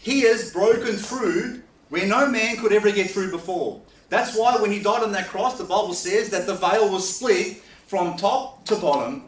He 0.00 0.22
has 0.22 0.52
broken 0.52 0.96
through 0.96 1.62
where 1.90 2.06
no 2.06 2.26
man 2.28 2.56
could 2.56 2.72
ever 2.72 2.90
get 2.90 3.10
through 3.10 3.30
before. 3.30 3.82
That's 4.08 4.36
why 4.36 4.56
when 4.56 4.70
he 4.70 4.80
died 4.80 5.02
on 5.02 5.12
that 5.12 5.28
cross, 5.28 5.58
the 5.58 5.64
Bible 5.64 5.94
says 5.94 6.30
that 6.30 6.46
the 6.46 6.54
veil 6.54 6.90
was 6.90 7.16
split 7.16 7.58
from 7.86 8.16
top 8.16 8.64
to 8.66 8.76
bottom, 8.76 9.24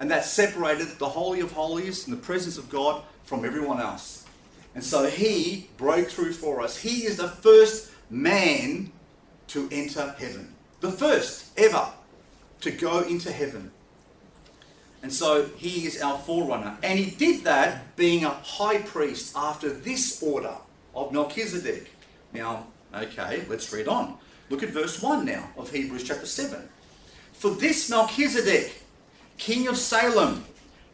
and 0.00 0.10
that 0.10 0.24
separated 0.24 0.98
the 0.98 1.08
Holy 1.08 1.40
of 1.40 1.52
Holies 1.52 2.06
and 2.06 2.16
the 2.16 2.20
presence 2.20 2.58
of 2.58 2.68
God 2.68 3.02
from 3.24 3.44
everyone 3.44 3.80
else. 3.80 4.26
And 4.74 4.82
so 4.82 5.06
he 5.06 5.68
broke 5.76 6.08
through 6.08 6.32
for 6.32 6.60
us. 6.60 6.76
He 6.78 7.04
is 7.04 7.16
the 7.18 7.28
first 7.28 7.92
man 8.10 8.90
to 9.48 9.68
enter 9.70 10.14
heaven 10.18 10.54
the 10.82 10.92
first 10.92 11.56
ever 11.56 11.88
to 12.60 12.70
go 12.70 13.00
into 13.00 13.32
heaven. 13.32 13.70
And 15.02 15.12
so 15.12 15.46
he 15.56 15.86
is 15.86 16.02
our 16.02 16.18
forerunner. 16.18 16.76
And 16.82 16.98
he 16.98 17.10
did 17.10 17.44
that 17.44 17.96
being 17.96 18.24
a 18.24 18.30
high 18.30 18.82
priest 18.82 19.32
after 19.34 19.70
this 19.70 20.22
order 20.22 20.54
of 20.94 21.12
Melchizedek. 21.12 21.90
Now, 22.32 22.66
okay, 22.94 23.44
let's 23.48 23.72
read 23.72 23.88
on. 23.88 24.18
Look 24.50 24.62
at 24.62 24.70
verse 24.70 25.00
1 25.00 25.24
now 25.24 25.48
of 25.56 25.70
Hebrews 25.70 26.04
chapter 26.04 26.26
7. 26.26 26.68
For 27.32 27.50
this 27.50 27.88
Melchizedek, 27.88 28.82
king 29.38 29.68
of 29.68 29.76
Salem, 29.76 30.44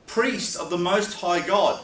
priest 0.06 0.56
of 0.56 0.70
the 0.70 0.78
Most 0.78 1.14
High 1.14 1.46
God, 1.46 1.80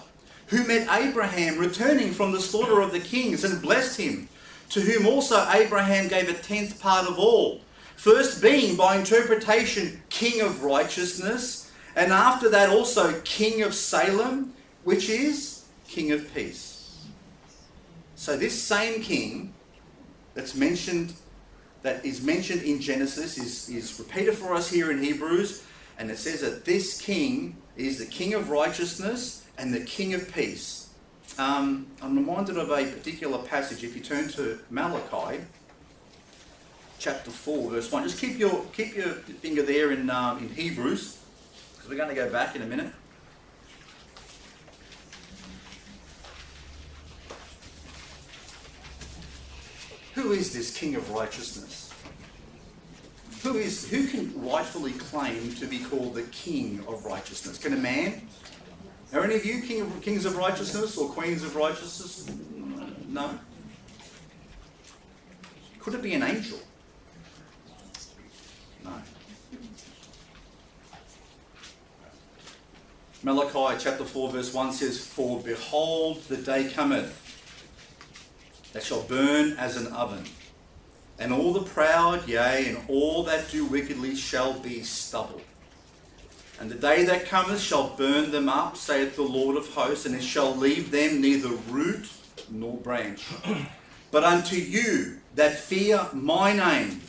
who 0.49 0.67
met 0.67 0.89
Abraham 0.91 1.59
returning 1.59 2.13
from 2.13 2.33
the 2.33 2.41
slaughter 2.41 2.81
of 2.81 2.93
the 2.93 3.01
kings 3.01 3.45
and 3.45 3.61
blessed 3.61 4.01
him, 4.01 4.29
to 4.71 4.81
whom 4.81 5.07
also 5.07 5.47
Abraham 5.51 6.09
gave 6.09 6.29
a 6.29 6.35
tenth 6.35 6.81
part 6.81 7.07
of 7.07 7.19
all 7.19 7.61
First 7.97 8.43
being, 8.43 8.77
by 8.77 8.97
interpretation, 8.97 10.03
King 10.11 10.43
of 10.43 10.63
righteousness, 10.63 11.73
and 11.97 12.13
after 12.13 12.51
that 12.51 12.71
also 12.71 13.21
King 13.23 13.63
of 13.63 13.75
Salem, 13.75 14.53
which 14.83 15.09
is 15.09 15.65
King 15.89 16.13
of 16.13 16.33
peace. 16.35 17.03
So 18.15 18.37
this 18.37 18.61
same 18.61 19.01
king 19.01 19.55
that's 20.35 20.55
mentioned, 20.55 21.15
that 21.83 22.05
is 22.05 22.23
mentioned 22.23 22.63
in 22.63 22.81
Genesis, 22.81 23.39
is, 23.39 23.69
is 23.69 23.99
repeated 23.99 24.35
for 24.35 24.55
us 24.55 24.71
here 24.71 24.91
in 24.91 25.03
Hebrews, 25.03 25.65
and 25.99 26.11
it 26.11 26.19
says 26.19 26.41
that 26.41 26.65
this 26.65 27.01
king 27.01 27.57
is 27.77 27.99
the 27.99 28.07
King 28.07 28.35
of 28.35 28.51
righteousness 28.51 29.45
and 29.59 29.73
the 29.73 29.81
King 29.81 30.15
of 30.15 30.33
peace. 30.33 30.91
Um, 31.39 31.87
I'm 32.01 32.17
reminded 32.17 32.57
of 32.57 32.71
a 32.71 32.85
particular 32.85 33.39
passage. 33.39 33.83
If 33.83 33.97
you 33.97 34.03
turn 34.03 34.29
to 34.31 34.59
Malachi, 34.71 35.41
chapter 36.99 37.31
4, 37.31 37.71
verse 37.71 37.91
1. 37.91 38.05
Just 38.05 38.19
keep 38.19 38.39
your, 38.39 38.65
keep 38.73 38.95
your 38.95 39.07
finger 39.43 39.63
there 39.63 39.93
in, 39.93 40.09
um, 40.11 40.39
in 40.39 40.49
Hebrews, 40.49 41.19
because 41.73 41.91
we're 41.91 41.97
going 41.97 42.09
to 42.09 42.15
go 42.15 42.31
back 42.31 42.55
in 42.57 42.63
a 42.63 42.67
minute. 42.67 42.93
Who 50.15 50.33
is 50.33 50.53
this 50.53 50.77
King 50.77 50.95
of 50.95 51.11
righteousness? 51.11 51.93
Who 53.43 53.57
is 53.57 53.89
who 53.89 54.07
can 54.07 54.33
rightfully 54.43 54.93
claim 54.93 55.55
to 55.57 55.67
be 55.67 55.81
called 55.81 56.15
the 56.15 56.23
King 56.23 56.83
of 56.89 57.05
righteousness? 57.05 57.59
Can 57.59 57.75
a 57.75 57.77
man? 57.77 58.27
Are 59.13 59.23
any 59.23 59.35
of 59.37 59.45
you 59.45 59.61
king 59.61 59.83
of, 59.83 60.03
kings 60.03 60.25
of 60.25 60.37
righteousness 60.37 60.97
or 60.97 61.09
queens 61.09 61.45
of 61.45 61.55
righteousness? 61.55 62.29
No. 63.07 63.39
Could 65.79 65.95
it 65.95 66.03
be 66.03 66.15
an 66.15 66.23
angel? 66.23 66.59
No. 68.83 68.93
Malachi 73.23 73.79
chapter 73.85 74.05
4, 74.05 74.31
verse 74.31 74.53
1 74.53 74.73
says, 74.73 75.07
For 75.07 75.41
behold, 75.41 76.23
the 76.25 76.37
day 76.37 76.71
cometh 76.71 77.24
that 78.75 78.83
shall 78.83 79.03
burn 79.03 79.53
as 79.53 79.77
an 79.77 79.87
oven, 79.93 80.25
and 81.19 81.33
all 81.33 81.53
the 81.53 81.63
proud, 81.63 82.29
yea, 82.29 82.69
and 82.69 82.79
all 82.89 83.23
that 83.23 83.49
do 83.49 83.65
wickedly 83.65 84.17
shall 84.17 84.59
be 84.59 84.83
stubble. 84.83 85.41
And 86.61 86.69
the 86.71 86.75
day 86.75 87.05
that 87.05 87.27
cometh 87.27 87.61
shall 87.61 87.97
burn 87.97 88.33
them 88.33 88.49
up, 88.49 88.77
saith 88.77 89.15
the 89.17 89.23
Lord 89.23 89.57
of 89.57 89.69
hosts, 89.69 90.07
and 90.07 90.15
it 90.15 90.23
shall 90.23 90.55
leave 90.55 90.91
them 90.91 91.21
neither 91.21 91.51
root 91.71 92.09
nor 92.51 92.77
branch. 92.77 93.27
But 94.11 94.25
unto 94.25 94.57
you 94.57 95.19
that 95.37 95.59
fear 95.59 96.09
my 96.13 96.53
name 96.53 97.01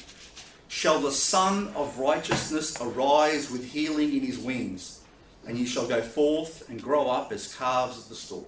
shall 0.67 0.99
the 0.99 1.11
Sun 1.11 1.69
of 1.75 1.97
Righteousness 1.97 2.75
arise 2.79 3.49
with 3.49 3.71
healing 3.71 4.15
in 4.15 4.21
his 4.21 4.37
wings, 4.37 5.01
and 5.47 5.57
ye 5.57 5.65
shall 5.65 5.87
go 5.87 6.01
forth 6.01 6.69
and 6.69 6.81
grow 6.81 7.07
up 7.07 7.31
as 7.31 7.55
calves 7.55 8.03
at 8.03 8.09
the 8.09 8.15
stall. 8.15 8.47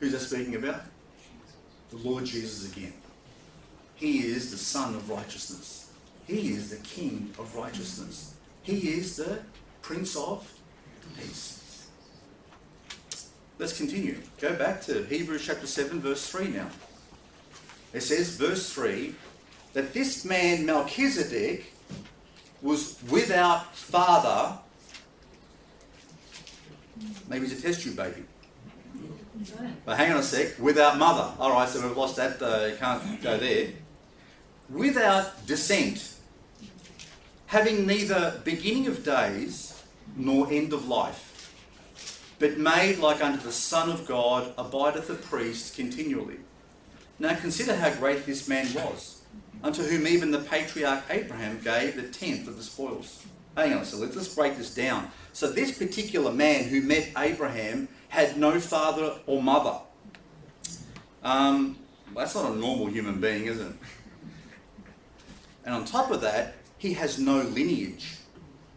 Who's 0.00 0.12
that 0.12 0.20
speaking 0.20 0.54
about? 0.54 0.82
The 2.02 2.08
Lord 2.08 2.24
Jesus 2.24 2.70
again. 2.72 2.92
He 3.94 4.26
is 4.26 4.50
the 4.50 4.58
Son 4.58 4.94
of 4.94 5.08
Righteousness. 5.08 5.90
He 6.26 6.50
is 6.50 6.70
the 6.70 6.76
King 6.78 7.32
of 7.38 7.54
Righteousness. 7.56 8.34
He 8.62 8.90
is 8.90 9.16
the 9.16 9.40
Prince 9.80 10.16
of 10.16 10.52
Peace. 11.16 11.88
Let's 13.58 13.76
continue. 13.76 14.18
Go 14.40 14.54
back 14.56 14.82
to 14.82 15.04
Hebrews 15.04 15.46
chapter 15.46 15.66
7, 15.66 16.00
verse 16.00 16.28
3 16.28 16.48
now. 16.48 16.68
It 17.94 18.02
says, 18.02 18.36
verse 18.36 18.70
3, 18.72 19.14
that 19.72 19.94
this 19.94 20.24
man 20.24 20.66
Melchizedek 20.66 21.72
was 22.60 22.98
without 23.08 23.74
father. 23.74 24.58
Maybe 27.28 27.46
he's 27.46 27.58
a 27.58 27.62
test 27.62 27.82
tube 27.82 27.96
baby. 27.96 28.24
But 29.84 29.96
hang 29.96 30.12
on 30.12 30.18
a 30.18 30.22
sec, 30.22 30.58
without 30.58 30.98
mother. 30.98 31.32
All 31.38 31.52
right, 31.52 31.68
so 31.68 31.86
we've 31.86 31.96
lost 31.96 32.16
that. 32.16 32.40
Uh, 32.40 32.74
can't 32.76 33.22
go 33.22 33.36
there. 33.36 33.68
Without 34.70 35.46
descent, 35.46 36.14
having 37.46 37.86
neither 37.86 38.40
beginning 38.44 38.86
of 38.86 39.04
days 39.04 39.84
nor 40.16 40.50
end 40.50 40.72
of 40.72 40.88
life, 40.88 41.52
but 42.38 42.58
made 42.58 42.98
like 42.98 43.22
unto 43.22 43.42
the 43.42 43.52
Son 43.52 43.90
of 43.90 44.06
God, 44.06 44.52
abideth 44.58 45.10
a 45.10 45.14
priest 45.14 45.76
continually. 45.76 46.38
Now 47.18 47.34
consider 47.34 47.76
how 47.76 47.94
great 47.94 48.26
this 48.26 48.48
man 48.48 48.72
was, 48.74 49.22
unto 49.62 49.82
whom 49.82 50.06
even 50.06 50.30
the 50.30 50.40
patriarch 50.40 51.04
Abraham 51.10 51.60
gave 51.62 51.96
the 51.96 52.08
tenth 52.08 52.48
of 52.48 52.56
the 52.56 52.62
spoils. 52.62 53.24
Hang 53.56 53.72
on, 53.72 53.84
so 53.84 53.96
let's 53.98 54.34
break 54.34 54.56
this 54.56 54.74
down. 54.74 55.10
So 55.32 55.50
this 55.50 55.78
particular 55.78 56.32
man 56.32 56.64
who 56.64 56.82
met 56.82 57.10
Abraham 57.16 57.88
had 58.08 58.36
no 58.36 58.60
father 58.60 59.14
or 59.26 59.42
mother. 59.42 59.78
Um, 61.22 61.78
that's 62.14 62.34
not 62.34 62.52
a 62.52 62.56
normal 62.56 62.86
human 62.86 63.20
being, 63.20 63.46
is 63.46 63.60
it? 63.60 63.72
And 65.64 65.74
on 65.74 65.84
top 65.84 66.10
of 66.10 66.20
that, 66.20 66.54
he 66.78 66.94
has 66.94 67.18
no 67.18 67.42
lineage. 67.42 68.18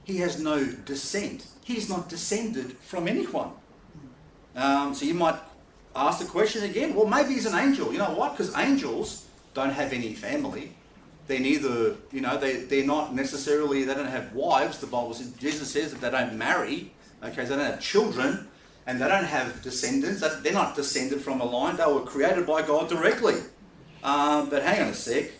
He 0.03 0.17
has 0.17 0.41
no 0.41 0.65
descent. 0.85 1.45
He's 1.63 1.87
not 1.89 2.09
descended 2.09 2.77
from 2.79 3.07
anyone. 3.07 3.51
Um, 4.55 4.95
so 4.95 5.05
you 5.05 5.13
might 5.13 5.39
ask 5.95 6.19
the 6.19 6.25
question 6.25 6.63
again, 6.63 6.95
well, 6.95 7.05
maybe 7.05 7.33
he's 7.35 7.45
an 7.45 7.57
angel. 7.57 7.91
You 7.91 7.99
know 7.99 8.11
what? 8.15 8.35
Because 8.35 8.55
angels 8.57 9.27
don't 9.53 9.69
have 9.69 9.93
any 9.93 10.13
family. 10.13 10.73
They're 11.27 11.39
neither, 11.39 11.95
you 12.11 12.21
know, 12.21 12.37
they, 12.37 12.63
they're 12.63 12.85
not 12.85 13.13
necessarily, 13.13 13.83
they 13.83 13.93
don't 13.93 14.07
have 14.07 14.33
wives. 14.33 14.79
The 14.79 14.87
Bible 14.87 15.13
says, 15.13 15.31
Jesus 15.33 15.71
says 15.71 15.93
that 15.93 16.01
they 16.01 16.09
don't 16.09 16.35
marry. 16.35 16.91
Okay, 17.23 17.45
so 17.45 17.55
they 17.55 17.63
don't 17.63 17.73
have 17.73 17.81
children 17.81 18.47
and 18.85 18.99
they 18.99 19.07
don't 19.07 19.25
have 19.25 19.61
descendants. 19.61 20.21
They're 20.41 20.53
not 20.53 20.75
descended 20.75 21.21
from 21.21 21.41
a 21.41 21.45
line. 21.45 21.77
They 21.77 21.85
were 21.85 22.01
created 22.01 22.45
by 22.47 22.61
God 22.61 22.89
directly. 22.89 23.35
Um, 24.03 24.49
but 24.49 24.63
hang 24.63 24.81
on 24.81 24.87
a 24.89 24.93
sec. 24.93 25.31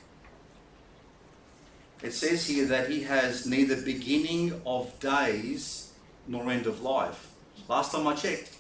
It 2.02 2.14
says 2.14 2.48
here 2.48 2.66
that 2.68 2.90
he 2.90 3.04
has 3.04 3.46
neither 3.46 3.82
beginning 3.82 4.62
of 4.66 4.98
days 5.00 5.92
nor 6.28 6.50
end 6.50 6.66
of 6.66 6.82
life. 6.82 7.30
Last 7.68 7.92
time 7.92 8.08
I 8.08 8.16
checked, 8.16 8.56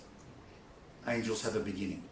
angels 1.07 1.41
have 1.43 1.55
a 1.55 1.59
beginning. 1.59 2.03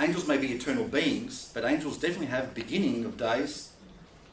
Angels 0.00 0.28
may 0.28 0.36
be 0.36 0.52
eternal 0.52 0.84
beings, 0.84 1.50
but 1.54 1.64
angels 1.64 1.98
definitely 1.98 2.26
have 2.26 2.54
beginning 2.54 3.04
of 3.04 3.16
days, 3.16 3.70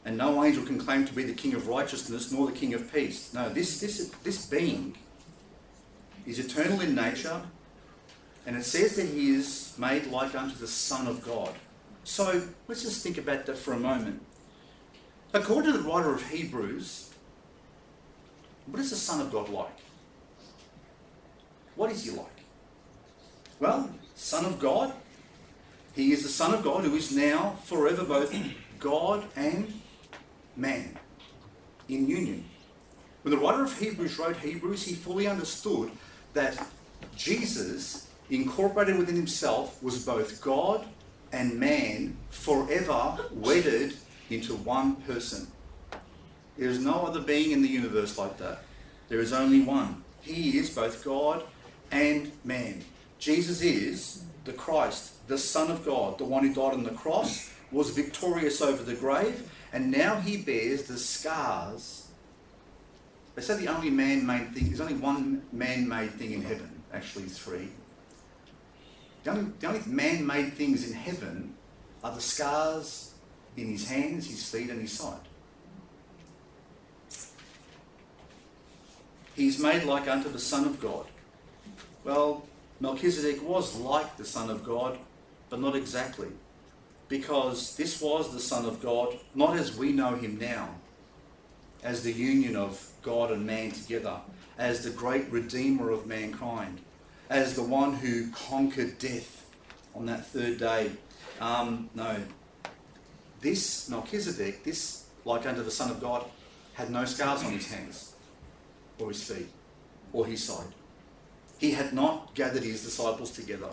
and 0.04 0.16
no 0.16 0.44
angel 0.44 0.64
can 0.64 0.78
claim 0.78 1.06
to 1.06 1.14
be 1.14 1.22
the 1.22 1.32
king 1.32 1.54
of 1.54 1.68
righteousness 1.68 2.30
nor 2.30 2.46
the 2.46 2.52
king 2.52 2.74
of 2.74 2.92
peace. 2.92 3.32
No, 3.32 3.48
this, 3.48 3.80
this, 3.80 4.10
this 4.22 4.46
being 4.46 4.96
is 6.26 6.38
eternal 6.38 6.80
in 6.80 6.94
nature, 6.94 7.42
and 8.46 8.56
it 8.56 8.64
says 8.64 8.96
that 8.96 9.06
he 9.06 9.30
is 9.34 9.74
made 9.78 10.06
like 10.06 10.34
unto 10.34 10.56
the 10.56 10.68
Son 10.68 11.06
of 11.06 11.22
God. 11.24 11.54
So 12.04 12.42
let's 12.68 12.82
just 12.82 13.02
think 13.02 13.18
about 13.18 13.46
that 13.46 13.56
for 13.56 13.72
a 13.72 13.78
moment. 13.78 14.20
According 15.32 15.72
to 15.72 15.78
the 15.78 15.88
writer 15.88 16.12
of 16.14 16.28
Hebrews, 16.30 17.10
what 18.66 18.80
is 18.80 18.90
the 18.90 18.96
Son 18.96 19.20
of 19.20 19.32
God 19.32 19.48
like? 19.48 19.76
What 21.76 21.90
is 21.90 22.04
he 22.04 22.10
like? 22.10 22.26
Well, 23.58 23.90
Son 24.14 24.44
of 24.44 24.60
God, 24.60 24.92
he 25.94 26.12
is 26.12 26.22
the 26.22 26.28
Son 26.28 26.54
of 26.54 26.62
God 26.62 26.84
who 26.84 26.94
is 26.94 27.14
now 27.14 27.56
forever 27.64 28.04
both 28.04 28.34
God 28.78 29.24
and 29.36 29.72
man 30.56 30.98
in 31.88 32.06
union. 32.06 32.44
When 33.22 33.34
the 33.34 33.40
writer 33.40 33.64
of 33.64 33.78
Hebrews 33.78 34.18
wrote 34.18 34.36
Hebrews, 34.36 34.84
he 34.84 34.94
fully 34.94 35.26
understood 35.26 35.90
that 36.34 36.66
Jesus, 37.16 38.08
incorporated 38.30 38.98
within 38.98 39.16
himself, 39.16 39.82
was 39.82 40.04
both 40.04 40.40
God 40.40 40.86
and 41.32 41.58
man 41.58 42.16
forever 42.30 43.16
wedded 43.32 43.94
into 44.30 44.54
one 44.54 44.96
person. 44.96 45.46
There 46.56 46.68
is 46.68 46.78
no 46.78 47.02
other 47.06 47.20
being 47.20 47.50
in 47.50 47.62
the 47.62 47.68
universe 47.68 48.16
like 48.18 48.38
that. 48.38 48.62
There 49.08 49.20
is 49.20 49.32
only 49.32 49.62
one. 49.62 50.04
He 50.20 50.58
is 50.58 50.70
both 50.70 51.04
God 51.04 51.44
and 51.90 52.30
man. 52.44 52.84
Jesus 53.18 53.62
is 53.62 54.24
the 54.44 54.52
Christ, 54.52 55.26
the 55.26 55.38
Son 55.38 55.70
of 55.70 55.84
God, 55.84 56.18
the 56.18 56.24
one 56.24 56.46
who 56.46 56.54
died 56.54 56.74
on 56.74 56.84
the 56.84 56.90
cross, 56.90 57.50
was 57.72 57.90
victorious 57.90 58.60
over 58.62 58.82
the 58.82 58.94
grave, 58.94 59.50
and 59.72 59.90
now 59.90 60.20
he 60.20 60.36
bears 60.36 60.84
the 60.84 60.98
scars. 60.98 62.03
They 63.34 63.42
say 63.42 63.56
the 63.56 63.68
only 63.68 63.90
man-made 63.90 64.54
thing, 64.54 64.68
there's 64.68 64.80
only 64.80 64.94
one 64.94 65.42
man-made 65.52 66.12
thing 66.12 66.32
in 66.32 66.42
heaven, 66.42 66.82
actually 66.92 67.24
three. 67.24 67.68
The 69.24 69.30
only, 69.30 69.52
the 69.58 69.66
only 69.66 69.82
man-made 69.86 70.52
things 70.54 70.88
in 70.88 70.94
heaven 70.94 71.54
are 72.04 72.14
the 72.14 72.20
scars 72.20 73.14
in 73.56 73.68
his 73.68 73.88
hands, 73.88 74.28
his 74.28 74.48
feet, 74.48 74.70
and 74.70 74.80
his 74.80 74.92
side. 74.92 75.20
He's 79.34 79.58
made 79.58 79.84
like 79.84 80.08
unto 80.08 80.28
the 80.28 80.38
Son 80.38 80.64
of 80.64 80.80
God. 80.80 81.06
Well, 82.04 82.46
Melchizedek 82.80 83.42
was 83.42 83.74
like 83.76 84.16
the 84.16 84.24
Son 84.24 84.48
of 84.48 84.62
God, 84.62 84.98
but 85.50 85.60
not 85.60 85.74
exactly. 85.74 86.28
Because 87.08 87.76
this 87.76 88.00
was 88.00 88.32
the 88.32 88.40
Son 88.40 88.64
of 88.64 88.80
God, 88.80 89.18
not 89.34 89.56
as 89.56 89.76
we 89.76 89.90
know 89.92 90.14
him 90.14 90.38
now, 90.38 90.68
as 91.84 92.02
the 92.02 92.12
union 92.12 92.56
of 92.56 92.90
God 93.02 93.30
and 93.30 93.46
man 93.46 93.70
together, 93.70 94.16
as 94.58 94.82
the 94.82 94.90
great 94.90 95.30
Redeemer 95.30 95.90
of 95.90 96.06
mankind, 96.06 96.80
as 97.28 97.54
the 97.54 97.62
one 97.62 97.92
who 97.92 98.30
conquered 98.30 98.98
death 98.98 99.46
on 99.94 100.06
that 100.06 100.26
third 100.26 100.58
day. 100.58 100.92
Um, 101.40 101.90
no. 101.94 102.16
This 103.40 103.88
Melchizedek, 103.90 104.64
this, 104.64 105.04
like 105.26 105.46
unto 105.46 105.62
the 105.62 105.70
Son 105.70 105.90
of 105.90 106.00
God, 106.00 106.24
had 106.72 106.90
no 106.90 107.04
scars 107.04 107.44
on 107.44 107.52
his 107.52 107.70
hands, 107.70 108.14
or 108.98 109.08
his 109.08 109.22
feet, 109.22 109.48
or 110.12 110.26
his 110.26 110.42
side. 110.42 110.72
He 111.58 111.72
had 111.72 111.92
not 111.92 112.34
gathered 112.34 112.62
his 112.62 112.82
disciples 112.82 113.30
together. 113.30 113.68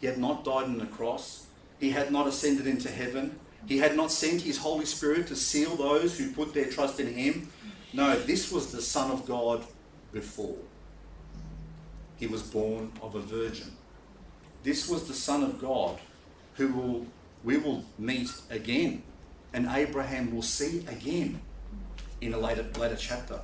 He 0.00 0.06
had 0.06 0.18
not 0.18 0.44
died 0.44 0.64
on 0.64 0.78
the 0.78 0.86
cross. 0.86 1.46
He 1.78 1.90
had 1.90 2.10
not 2.10 2.26
ascended 2.26 2.66
into 2.66 2.90
heaven. 2.90 3.38
He 3.66 3.78
had 3.78 3.96
not 3.96 4.10
sent 4.10 4.42
his 4.42 4.58
Holy 4.58 4.86
Spirit 4.86 5.26
to 5.28 5.36
seal 5.36 5.76
those 5.76 6.18
who 6.18 6.32
put 6.32 6.54
their 6.54 6.66
trust 6.66 6.98
in 7.00 7.12
him. 7.12 7.50
No, 7.92 8.18
this 8.18 8.50
was 8.50 8.72
the 8.72 8.82
Son 8.82 9.10
of 9.10 9.26
God 9.26 9.64
before. 10.12 10.56
He 12.16 12.26
was 12.26 12.42
born 12.42 12.92
of 13.02 13.14
a 13.14 13.20
virgin. 13.20 13.72
This 14.62 14.88
was 14.88 15.06
the 15.06 15.14
Son 15.14 15.42
of 15.42 15.60
God 15.60 15.98
who 16.54 16.68
will, 16.68 17.06
we 17.44 17.56
will 17.56 17.84
meet 17.98 18.30
again 18.50 19.02
and 19.52 19.66
Abraham 19.70 20.34
will 20.34 20.42
see 20.42 20.84
again 20.86 21.40
in 22.20 22.34
a 22.34 22.38
later, 22.38 22.66
later 22.78 22.96
chapter. 22.96 23.40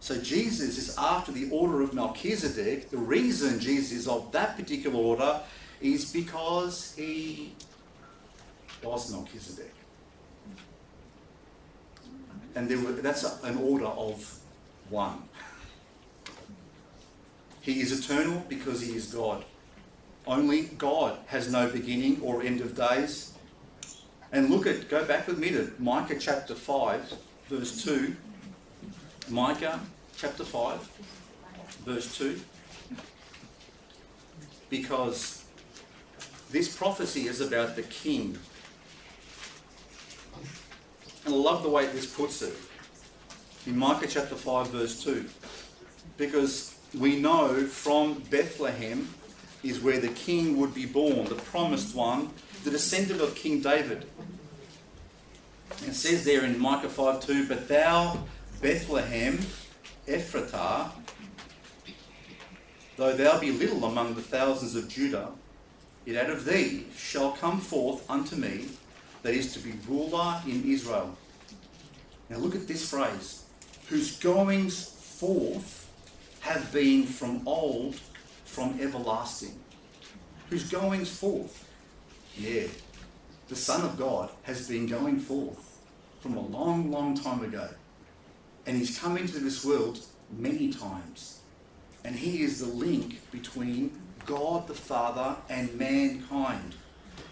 So 0.00 0.20
Jesus 0.20 0.76
is 0.76 0.96
after 0.98 1.32
the 1.32 1.48
order 1.50 1.80
of 1.80 1.94
Melchizedek. 1.94 2.90
The 2.90 2.98
reason 2.98 3.58
Jesus 3.58 3.92
is 3.92 4.08
of 4.08 4.30
that 4.32 4.56
particular 4.56 4.96
order 4.96 5.40
is 5.80 6.12
because 6.12 6.94
he 6.96 7.54
was 8.84 9.10
Melchizedek. 9.10 9.72
And 12.54 12.68
there 12.68 12.78
were, 12.78 12.92
that's 12.92 13.24
a, 13.24 13.46
an 13.46 13.58
order 13.58 13.86
of 13.86 14.38
one. 14.90 15.22
He 17.60 17.80
is 17.80 17.98
eternal 17.98 18.44
because 18.48 18.82
he 18.82 18.94
is 18.94 19.06
God. 19.06 19.44
Only 20.26 20.62
God 20.62 21.18
has 21.26 21.50
no 21.50 21.68
beginning 21.68 22.20
or 22.22 22.42
end 22.42 22.60
of 22.60 22.76
days. 22.76 23.32
And 24.32 24.50
look 24.50 24.66
at, 24.66 24.88
go 24.88 25.04
back 25.04 25.26
with 25.26 25.38
me 25.38 25.50
to 25.50 25.72
Micah 25.78 26.18
chapter 26.18 26.54
5, 26.54 27.14
verse 27.48 27.84
2. 27.84 28.14
Micah 29.28 29.80
chapter 30.16 30.44
5, 30.44 30.90
verse 31.84 32.16
2. 32.16 32.40
because 34.70 35.44
this 36.50 36.74
prophecy 36.76 37.28
is 37.28 37.40
about 37.40 37.76
the 37.76 37.82
king. 37.82 38.36
And 41.24 41.34
I 41.34 41.36
love 41.36 41.62
the 41.62 41.70
way 41.70 41.86
this 41.86 42.06
puts 42.06 42.42
it 42.42 42.54
in 43.66 43.78
Micah 43.78 44.06
chapter 44.06 44.34
5, 44.34 44.68
verse 44.68 45.02
2. 45.02 45.24
Because 46.18 46.74
we 46.98 47.18
know 47.18 47.66
from 47.66 48.22
Bethlehem 48.30 49.08
is 49.62 49.80
where 49.80 49.98
the 49.98 50.08
king 50.08 50.58
would 50.58 50.74
be 50.74 50.84
born, 50.84 51.24
the 51.24 51.34
promised 51.34 51.94
one, 51.94 52.30
the 52.62 52.70
descendant 52.70 53.20
of 53.20 53.34
King 53.34 53.60
David. 53.60 54.06
It 55.86 55.94
says 55.94 56.24
there 56.24 56.44
in 56.44 56.58
Micah 56.58 56.90
5 56.90 57.20
2, 57.20 57.48
But 57.48 57.68
thou, 57.68 58.24
Bethlehem, 58.60 59.40
Ephratah, 60.06 60.90
though 62.96 63.16
thou 63.16 63.40
be 63.40 63.50
little 63.50 63.84
among 63.84 64.14
the 64.14 64.22
thousands 64.22 64.76
of 64.76 64.88
Judah, 64.88 65.30
yet 66.04 66.26
out 66.26 66.30
of 66.30 66.44
thee 66.44 66.86
shall 66.96 67.32
come 67.32 67.60
forth 67.60 68.08
unto 68.10 68.36
me 68.36 68.68
that 69.24 69.34
is 69.34 69.54
to 69.54 69.58
be 69.58 69.72
ruler 69.88 70.40
in 70.46 70.62
Israel. 70.70 71.16
Now 72.28 72.36
look 72.36 72.54
at 72.54 72.68
this 72.68 72.88
phrase 72.88 73.44
whose 73.88 74.18
goings 74.20 74.90
forth 75.18 75.90
have 76.40 76.70
been 76.72 77.04
from 77.04 77.46
old, 77.48 77.96
from 78.44 78.78
everlasting. 78.80 79.58
Whose 80.50 80.70
goings 80.70 81.10
forth? 81.10 81.68
Yeah, 82.36 82.66
the 83.48 83.56
Son 83.56 83.80
of 83.80 83.98
God 83.98 84.28
has 84.42 84.68
been 84.68 84.86
going 84.86 85.18
forth 85.18 85.80
from 86.20 86.36
a 86.36 86.40
long, 86.40 86.90
long 86.90 87.16
time 87.16 87.42
ago. 87.42 87.68
And 88.66 88.76
he's 88.76 88.98
come 88.98 89.16
into 89.16 89.38
this 89.38 89.64
world 89.64 90.00
many 90.36 90.70
times. 90.70 91.40
And 92.04 92.14
he 92.14 92.42
is 92.42 92.60
the 92.60 92.66
link 92.66 93.20
between 93.30 93.98
God 94.26 94.68
the 94.68 94.74
Father 94.74 95.36
and 95.48 95.74
mankind. 95.78 96.74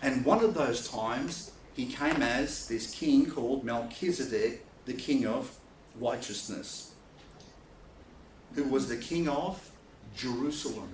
And 0.00 0.24
one 0.24 0.42
of 0.42 0.54
those 0.54 0.88
times, 0.88 1.52
he 1.74 1.86
came 1.86 2.22
as 2.22 2.68
this 2.68 2.90
king 2.94 3.30
called 3.30 3.64
Melchizedek, 3.64 4.64
the 4.84 4.92
king 4.92 5.26
of 5.26 5.56
righteousness, 6.00 6.92
who 8.54 8.64
was 8.64 8.88
the 8.88 8.96
king 8.96 9.28
of 9.28 9.70
Jerusalem. 10.16 10.90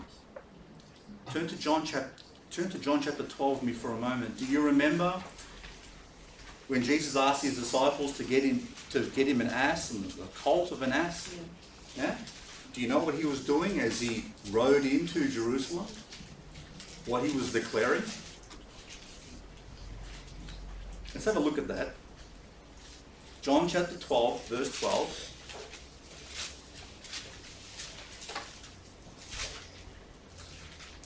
Turn 1.32 1.46
to 1.46 1.56
John 1.56 1.84
chapter 1.84 2.10
turn 2.50 2.70
to 2.70 2.78
John 2.78 3.02
chapter 3.02 3.24
12 3.24 3.60
with 3.60 3.62
me 3.62 3.72
for 3.72 3.92
a 3.92 3.96
moment. 3.96 4.38
Do 4.38 4.46
you 4.46 4.62
remember 4.62 5.22
when 6.68 6.82
Jesus 6.82 7.14
asked 7.14 7.42
his 7.42 7.58
disciples 7.58 8.16
to 8.16 8.24
get 8.24 8.42
him 8.42 8.66
to 8.90 9.04
get 9.10 9.28
him 9.28 9.40
an 9.40 9.48
ass 9.48 9.90
and 9.90 10.04
the 10.04 10.24
colt 10.34 10.72
of 10.72 10.82
an 10.82 10.92
ass? 10.92 11.34
Yeah. 11.96 12.04
yeah? 12.04 12.16
Do 12.72 12.80
you 12.80 12.88
know 12.88 12.98
what 12.98 13.14
he 13.14 13.24
was 13.24 13.44
doing 13.44 13.80
as 13.80 14.00
he 14.00 14.24
rode 14.50 14.84
into 14.84 15.28
Jerusalem? 15.28 15.86
What 17.06 17.24
he 17.24 17.36
was 17.36 17.52
declaring? 17.52 18.02
Let's 21.18 21.26
have 21.26 21.36
a 21.36 21.40
look 21.40 21.58
at 21.58 21.66
that. 21.66 21.94
John 23.42 23.66
chapter 23.66 23.96
12, 23.96 24.46
verse 24.46 24.78
12. 24.78 25.32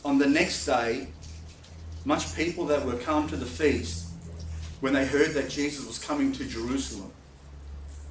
On 0.05 0.19
the 0.19 0.27
next 0.27 0.67
day, 0.67 1.09
much 2.05 2.37
people 2.37 2.67
that 2.67 2.85
were 2.85 2.97
come 2.97 3.27
to 3.29 3.37
the 3.37 3.47
feast, 3.47 4.09
when 4.81 4.93
they 4.93 5.07
heard 5.07 5.31
that 5.31 5.49
Jesus 5.49 5.87
was 5.87 5.99
coming 5.99 6.31
to 6.33 6.45
Jerusalem, 6.45 7.11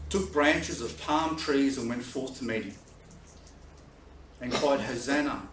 took 0.10 0.34
branches 0.34 0.82
of 0.82 1.00
palm 1.02 1.38
trees 1.38 1.78
and 1.78 1.88
went 1.88 2.02
forth 2.02 2.36
to 2.40 2.44
meet 2.44 2.64
him, 2.64 2.76
and 4.42 4.52
cried, 4.52 4.80
Hosanna! 4.80 5.44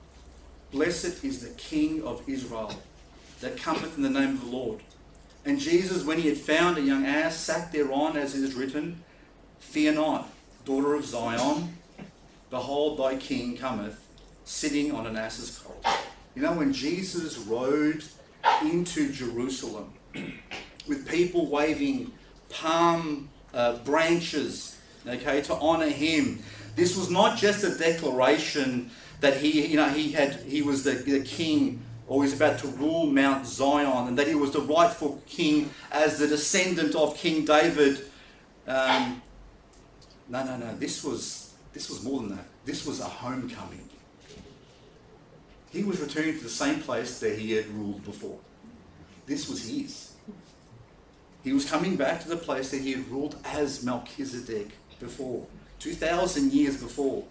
Blessed 0.71 1.23
is 1.23 1.43
the 1.43 1.51
King 1.59 2.03
of 2.05 2.27
Israel 2.27 2.73
that 3.43 3.59
cometh 3.59 3.99
in 3.99 4.03
the 4.03 4.09
name 4.09 4.31
of 4.31 4.41
the 4.41 4.51
Lord. 4.51 4.81
And 5.49 5.59
Jesus, 5.59 6.05
when 6.05 6.19
he 6.19 6.29
had 6.29 6.37
found 6.37 6.77
a 6.77 6.83
young 6.83 7.07
ass, 7.07 7.35
sat 7.35 7.73
thereon, 7.73 8.19
as 8.19 8.35
it 8.35 8.45
is 8.45 8.53
written, 8.53 9.03
Fear 9.61 9.95
not, 9.95 10.29
daughter 10.67 10.93
of 10.93 11.07
Zion, 11.07 11.75
behold, 12.51 12.99
thy 12.99 13.17
king 13.17 13.57
cometh, 13.57 14.07
sitting 14.45 14.93
on 14.93 15.07
an 15.07 15.17
ass's 15.17 15.59
colt. 15.59 15.87
You 16.35 16.43
know, 16.43 16.53
when 16.53 16.75
Jesus 16.75 17.39
rode 17.39 18.05
into 18.61 19.11
Jerusalem 19.11 19.95
with 20.87 21.09
people 21.09 21.47
waving 21.47 22.13
palm 22.51 23.31
uh, 23.55 23.77
branches, 23.79 24.79
okay, 25.07 25.41
to 25.41 25.55
honor 25.55 25.89
him, 25.89 26.43
this 26.77 26.95
was 26.95 27.09
not 27.09 27.39
just 27.39 27.65
a 27.65 27.75
declaration 27.79 28.91
that 29.21 29.39
he, 29.39 29.67
you 29.67 29.77
know, 29.79 29.89
he 29.89 30.13
had, 30.13 30.35
he 30.43 30.61
was 30.61 30.85
the, 30.85 30.91
the 30.91 31.21
king 31.21 31.83
or 32.09 32.25
he's 32.25 32.33
about 32.33 32.59
to 32.61 32.69
rule 32.69 33.07
Mount 33.07 33.47
Zion, 33.47 34.09
and 34.09 34.19
that 34.19 34.27
he 34.27 34.35
was 34.35 34.53
the 34.53 34.63
rightful 34.63 35.23
king 35.27 35.71
as 35.93 36.19
the 36.19 36.27
descendant 36.27 36.95
of 36.95 37.17
King 37.17 37.45
David. 37.45 38.01
Um, 38.67 39.23
no, 40.29 40.45
no, 40.45 40.57
no. 40.57 40.75
This 40.77 41.05
was 41.05 41.55
this 41.73 41.91
was 41.91 42.03
more 42.03 42.21
than 42.21 42.37
that. 42.37 42.47
This 42.65 42.87
was 42.87 43.01
a 43.01 43.05
homecoming. 43.05 43.89
He 45.71 45.85
was 45.85 46.01
returning 46.01 46.39
to 46.39 46.43
the 46.43 46.49
same 46.49 46.81
place 46.81 47.21
that 47.21 47.39
he 47.39 47.53
had 47.53 47.67
ruled 47.69 48.03
before. 48.05 48.39
This 49.27 49.49
was 49.49 49.69
his. 49.69 50.13
He 51.45 51.53
was 51.53 51.69
coming 51.71 51.97
back 51.97 52.23
to 52.23 52.29
the 52.29 52.37
place 52.37 52.71
that 52.71 52.81
he 52.81 52.93
had 52.93 53.09
ruled 53.09 53.37
as 53.45 53.85
Melchizedek 53.85 54.71
before, 54.99 55.47
2,000 55.79 56.53
years 56.53 56.79
before. 56.79 57.25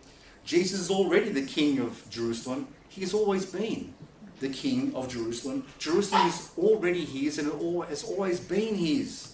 Jesus 0.45 0.79
is 0.79 0.91
already 0.91 1.29
the 1.29 1.45
king 1.45 1.79
of 1.79 2.07
Jerusalem. 2.09 2.67
He 2.87 3.01
has 3.01 3.13
always 3.13 3.45
been 3.45 3.93
the 4.39 4.49
king 4.49 4.93
of 4.95 5.09
Jerusalem. 5.09 5.65
Jerusalem 5.79 6.27
is 6.27 6.51
already 6.57 7.03
his 7.05 7.39
and 7.39 7.47
it 7.47 7.89
has 7.89 8.03
always 8.03 8.39
been 8.39 8.75
his. 8.75 9.33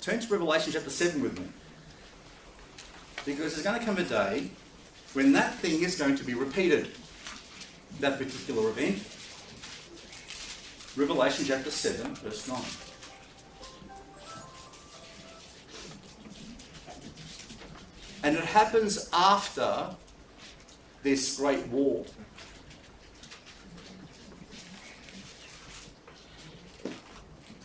Turn 0.00 0.20
to 0.20 0.28
Revelation 0.28 0.72
chapter 0.72 0.90
7 0.90 1.22
with 1.22 1.38
me. 1.38 1.46
Because 3.24 3.54
there's 3.54 3.62
going 3.62 3.78
to 3.78 3.84
come 3.84 3.96
a 3.98 4.04
day 4.04 4.50
when 5.14 5.32
that 5.32 5.54
thing 5.54 5.82
is 5.82 5.96
going 5.96 6.16
to 6.16 6.24
be 6.24 6.34
repeated. 6.34 6.90
That 8.00 8.18
particular 8.18 8.68
event. 8.68 9.02
Revelation 10.96 11.44
chapter 11.46 11.70
7, 11.70 12.14
verse 12.16 12.48
9. 12.48 12.60
And 18.24 18.36
it 18.36 18.44
happens 18.44 19.08
after 19.12 19.88
this 21.02 21.36
great 21.36 21.66
war. 21.68 22.04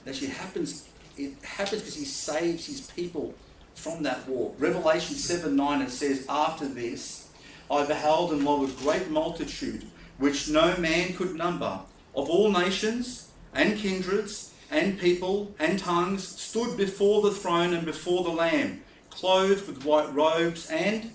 Actually, 0.10 0.28
it 0.30 0.34
happens. 0.34 0.89
It 1.17 1.34
happens 1.43 1.82
because 1.82 1.95
he 1.95 2.06
saves 2.06 2.65
his 2.65 2.82
people 2.91 3.36
from 3.76 4.04
that 4.04 4.28
war. 4.28 4.54
Revelation 4.58 5.15
7 5.15 5.56
9 5.56 5.82
it 5.84 5.91
says, 5.91 6.26
After 6.28 6.67
this, 6.67 7.30
I 7.69 7.86
beheld 7.86 8.32
and 8.32 8.43
lo, 8.43 8.65
a 8.65 8.67
great 8.67 9.10
multitude, 9.10 9.86
which 10.17 10.50
no 10.50 10.76
man 10.78 11.13
could 11.13 11.36
number, 11.36 11.80
of 12.15 12.30
all 12.30 12.52
nations 12.52 13.30
and 13.54 13.78
kindreds 13.78 14.52
and 14.72 15.00
people 15.00 15.54
and 15.60 15.78
tongues, 15.78 16.28
stood 16.28 16.76
before 16.76 17.22
the 17.22 17.32
throne 17.32 17.74
and 17.74 17.86
before 17.86 18.24
the 18.24 18.30
Lamb, 18.30 18.82
clothed 19.12 19.67
with 19.67 19.86
white 19.86 20.12
robes 20.13 20.69
and 20.72 21.12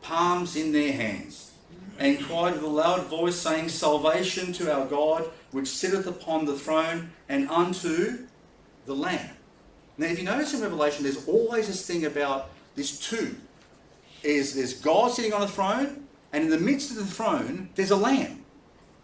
palms 0.00 0.54
in 0.54 0.72
their 0.72 0.92
hands, 0.92 1.52
and 1.98 2.20
cried 2.20 2.54
with 2.54 2.62
a 2.62 2.68
loud 2.68 3.06
voice, 3.06 3.36
saying, 3.36 3.68
Salvation 3.68 4.52
to 4.52 4.72
our 4.72 4.86
God, 4.86 5.28
which 5.50 5.68
sitteth 5.68 6.06
upon 6.06 6.44
the 6.44 6.56
throne, 6.56 7.10
and 7.28 7.48
unto 7.50 8.27
the 8.88 8.96
Lamb. 8.96 9.30
Now, 9.98 10.06
if 10.06 10.18
you 10.18 10.24
notice 10.24 10.54
in 10.54 10.62
Revelation, 10.62 11.04
there's 11.04 11.28
always 11.28 11.68
this 11.68 11.86
thing 11.86 12.06
about 12.06 12.50
this 12.74 12.98
two. 12.98 13.36
Is 14.24 14.54
there's 14.54 14.74
God 14.74 15.12
sitting 15.12 15.32
on 15.32 15.42
a 15.42 15.48
throne, 15.48 16.08
and 16.32 16.42
in 16.42 16.50
the 16.50 16.58
midst 16.58 16.90
of 16.90 16.96
the 16.96 17.04
throne, 17.04 17.68
there's 17.76 17.92
a 17.92 17.96
lamb. 17.96 18.44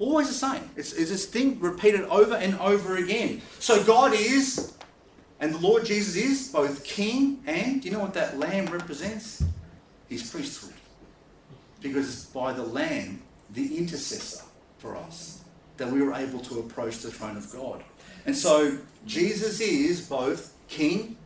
Always 0.01 0.27
the 0.29 0.35
same. 0.35 0.71
It's, 0.75 0.93
it's 0.93 1.11
this 1.11 1.27
thing 1.27 1.61
repeated 1.61 2.03
over 2.03 2.35
and 2.35 2.59
over 2.59 2.97
again. 2.97 3.43
So 3.61 3.85
God 3.85 4.13
is, 4.13 4.73
and 5.39 5.55
the 5.55 5.59
Lord 5.59 5.85
Jesus 5.85 6.17
is, 6.17 6.49
both 6.49 6.83
king 6.83 7.43
and, 7.47 7.81
do 7.81 7.89
you 7.89 7.95
know 7.95 8.01
what 8.01 8.15
that 8.15 8.39
lamb 8.39 8.67
represents? 8.67 9.45
His 10.09 10.29
priesthood. 10.29 10.75
Because 11.81 12.25
by 12.27 12.53
the 12.53 12.65
lamb, 12.65 13.23
the 13.51 13.77
intercessor 13.79 14.43
for 14.79 14.97
us, 14.97 15.45
that 15.77 15.91
we 15.91 16.03
were 16.03 16.15
able 16.15 16.41
to 16.41 16.59
approach 16.61 16.99
the 16.99 17.11
throne 17.11 17.37
of 17.37 17.53
God. 17.53 17.85
And 18.27 18.37
so 18.37 18.79
Jesus 19.07 19.61
is 19.61 20.01
both 20.01 20.55
king, 20.69 21.17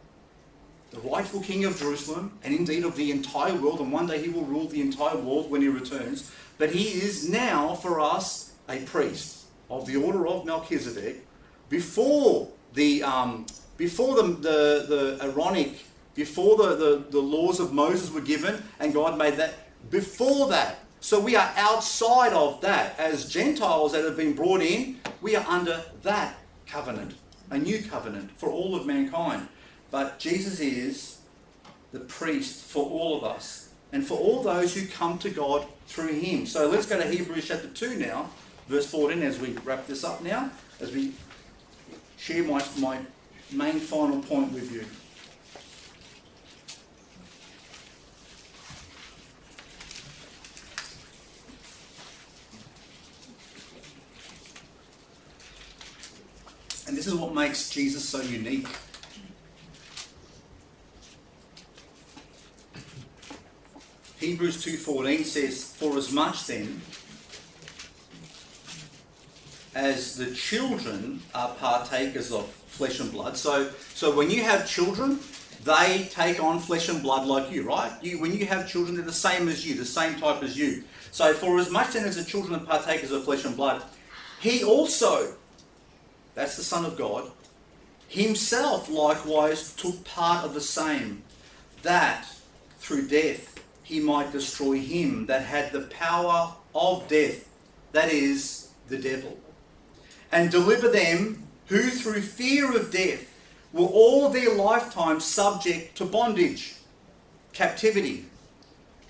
the 0.90 1.00
rightful 1.00 1.40
king 1.40 1.64
of 1.64 1.78
Jerusalem, 1.78 2.38
and 2.42 2.54
indeed 2.54 2.84
of 2.84 2.96
the 2.96 3.10
entire 3.10 3.54
world, 3.54 3.80
and 3.80 3.92
one 3.92 4.06
day 4.06 4.20
he 4.22 4.28
will 4.28 4.44
rule 4.44 4.66
the 4.66 4.80
entire 4.80 5.16
world 5.16 5.50
when 5.50 5.60
he 5.62 5.68
returns. 5.68 6.30
But 6.58 6.70
he 6.70 6.84
is 6.84 7.28
now 7.28 7.74
for 7.74 8.00
us 8.00 8.52
a 8.68 8.80
priest 8.84 9.44
of 9.70 9.86
the 9.86 9.96
order 9.96 10.26
of 10.26 10.44
Melchizedek 10.44 11.24
before 11.68 12.48
the 12.74 13.02
um, 13.02 13.46
before 13.76 14.16
the, 14.16 14.22
the, 14.22 14.86
the 14.88 15.18
Aaronic, 15.22 15.84
before 16.14 16.56
the, 16.56 16.74
the, 16.74 17.04
the 17.10 17.20
laws 17.20 17.60
of 17.60 17.72
Moses 17.72 18.10
were 18.10 18.20
given, 18.20 18.60
and 18.80 18.92
God 18.92 19.16
made 19.16 19.36
that. 19.36 19.54
Before 19.90 20.48
that, 20.48 20.80
So 21.00 21.20
we 21.20 21.36
are 21.36 21.50
outside 21.56 22.32
of 22.32 22.60
that. 22.62 22.98
As 22.98 23.28
Gentiles 23.28 23.92
that 23.92 24.04
have 24.04 24.16
been 24.16 24.34
brought 24.34 24.62
in, 24.62 24.98
we 25.20 25.36
are 25.36 25.46
under 25.48 25.82
that 26.02 26.36
covenant, 26.66 27.14
a 27.50 27.58
new 27.58 27.82
covenant 27.82 28.30
for 28.32 28.50
all 28.50 28.74
of 28.74 28.86
mankind. 28.86 29.48
But 29.90 30.18
Jesus 30.18 30.60
is 30.60 31.18
the 31.92 32.00
priest 32.00 32.64
for 32.64 32.84
all 32.84 33.16
of 33.16 33.24
us 33.24 33.70
and 33.92 34.06
for 34.06 34.18
all 34.18 34.42
those 34.42 34.74
who 34.74 34.86
come 34.86 35.18
to 35.18 35.30
God 35.30 35.66
through 35.86 36.12
him. 36.12 36.46
So 36.46 36.68
let's 36.68 36.86
go 36.86 36.98
to 37.00 37.06
Hebrews 37.06 37.48
chapter 37.48 37.68
2 37.68 37.96
now, 37.96 38.30
verse 38.68 38.86
14, 38.90 39.22
as 39.22 39.38
we 39.38 39.52
wrap 39.64 39.86
this 39.86 40.04
up 40.04 40.22
now, 40.22 40.50
as 40.80 40.92
we 40.92 41.12
share 42.18 42.44
my, 42.44 42.62
my 42.78 42.98
main 43.50 43.80
final 43.80 44.20
point 44.20 44.52
with 44.52 44.70
you. 44.70 44.84
And 56.88 56.96
this 56.96 57.06
is 57.06 57.14
what 57.14 57.34
makes 57.34 57.68
Jesus 57.68 58.02
so 58.02 58.22
unique. 58.22 58.66
Hebrews 64.18 64.64
2:14 64.64 65.22
says, 65.22 65.64
"For 65.64 65.98
as 65.98 66.10
much 66.10 66.46
then 66.46 66.80
as 69.74 70.16
the 70.16 70.34
children 70.34 71.22
are 71.34 71.54
partakers 71.56 72.32
of 72.32 72.50
flesh 72.68 73.00
and 73.00 73.12
blood." 73.12 73.36
So, 73.36 73.70
so 73.94 74.10
when 74.10 74.30
you 74.30 74.42
have 74.44 74.66
children, 74.66 75.20
they 75.64 76.08
take 76.10 76.42
on 76.42 76.58
flesh 76.58 76.88
and 76.88 77.02
blood 77.02 77.26
like 77.26 77.52
you, 77.52 77.64
right? 77.64 77.92
You, 78.02 78.18
when 78.18 78.32
you 78.32 78.46
have 78.46 78.66
children, 78.66 78.96
they're 78.96 79.04
the 79.04 79.12
same 79.12 79.50
as 79.50 79.66
you, 79.66 79.74
the 79.74 79.84
same 79.84 80.18
type 80.18 80.42
as 80.42 80.56
you. 80.56 80.84
So, 81.10 81.34
for 81.34 81.58
as 81.58 81.68
much 81.68 81.92
then 81.92 82.06
as 82.06 82.16
the 82.16 82.24
children 82.24 82.54
are 82.54 82.64
partakers 82.64 83.10
of 83.10 83.24
flesh 83.24 83.44
and 83.44 83.54
blood, 83.54 83.82
he 84.40 84.64
also, 84.64 85.36
that's 86.38 86.56
the 86.56 86.62
Son 86.62 86.84
of 86.84 86.96
God, 86.96 87.32
himself 88.06 88.88
likewise 88.88 89.72
took 89.72 90.04
part 90.04 90.44
of 90.44 90.54
the 90.54 90.60
same, 90.60 91.24
that 91.82 92.28
through 92.78 93.08
death 93.08 93.58
he 93.82 93.98
might 93.98 94.30
destroy 94.30 94.78
him 94.78 95.26
that 95.26 95.42
had 95.42 95.72
the 95.72 95.80
power 95.80 96.54
of 96.76 97.08
death, 97.08 97.48
that 97.90 98.12
is, 98.12 98.68
the 98.86 98.98
devil, 98.98 99.36
and 100.30 100.48
deliver 100.48 100.88
them 100.88 101.42
who 101.66 101.90
through 101.90 102.22
fear 102.22 102.76
of 102.76 102.92
death 102.92 103.34
were 103.72 103.86
all 103.86 104.28
their 104.28 104.54
lifetime 104.54 105.18
subject 105.18 105.96
to 105.96 106.04
bondage, 106.04 106.76
captivity. 107.52 108.26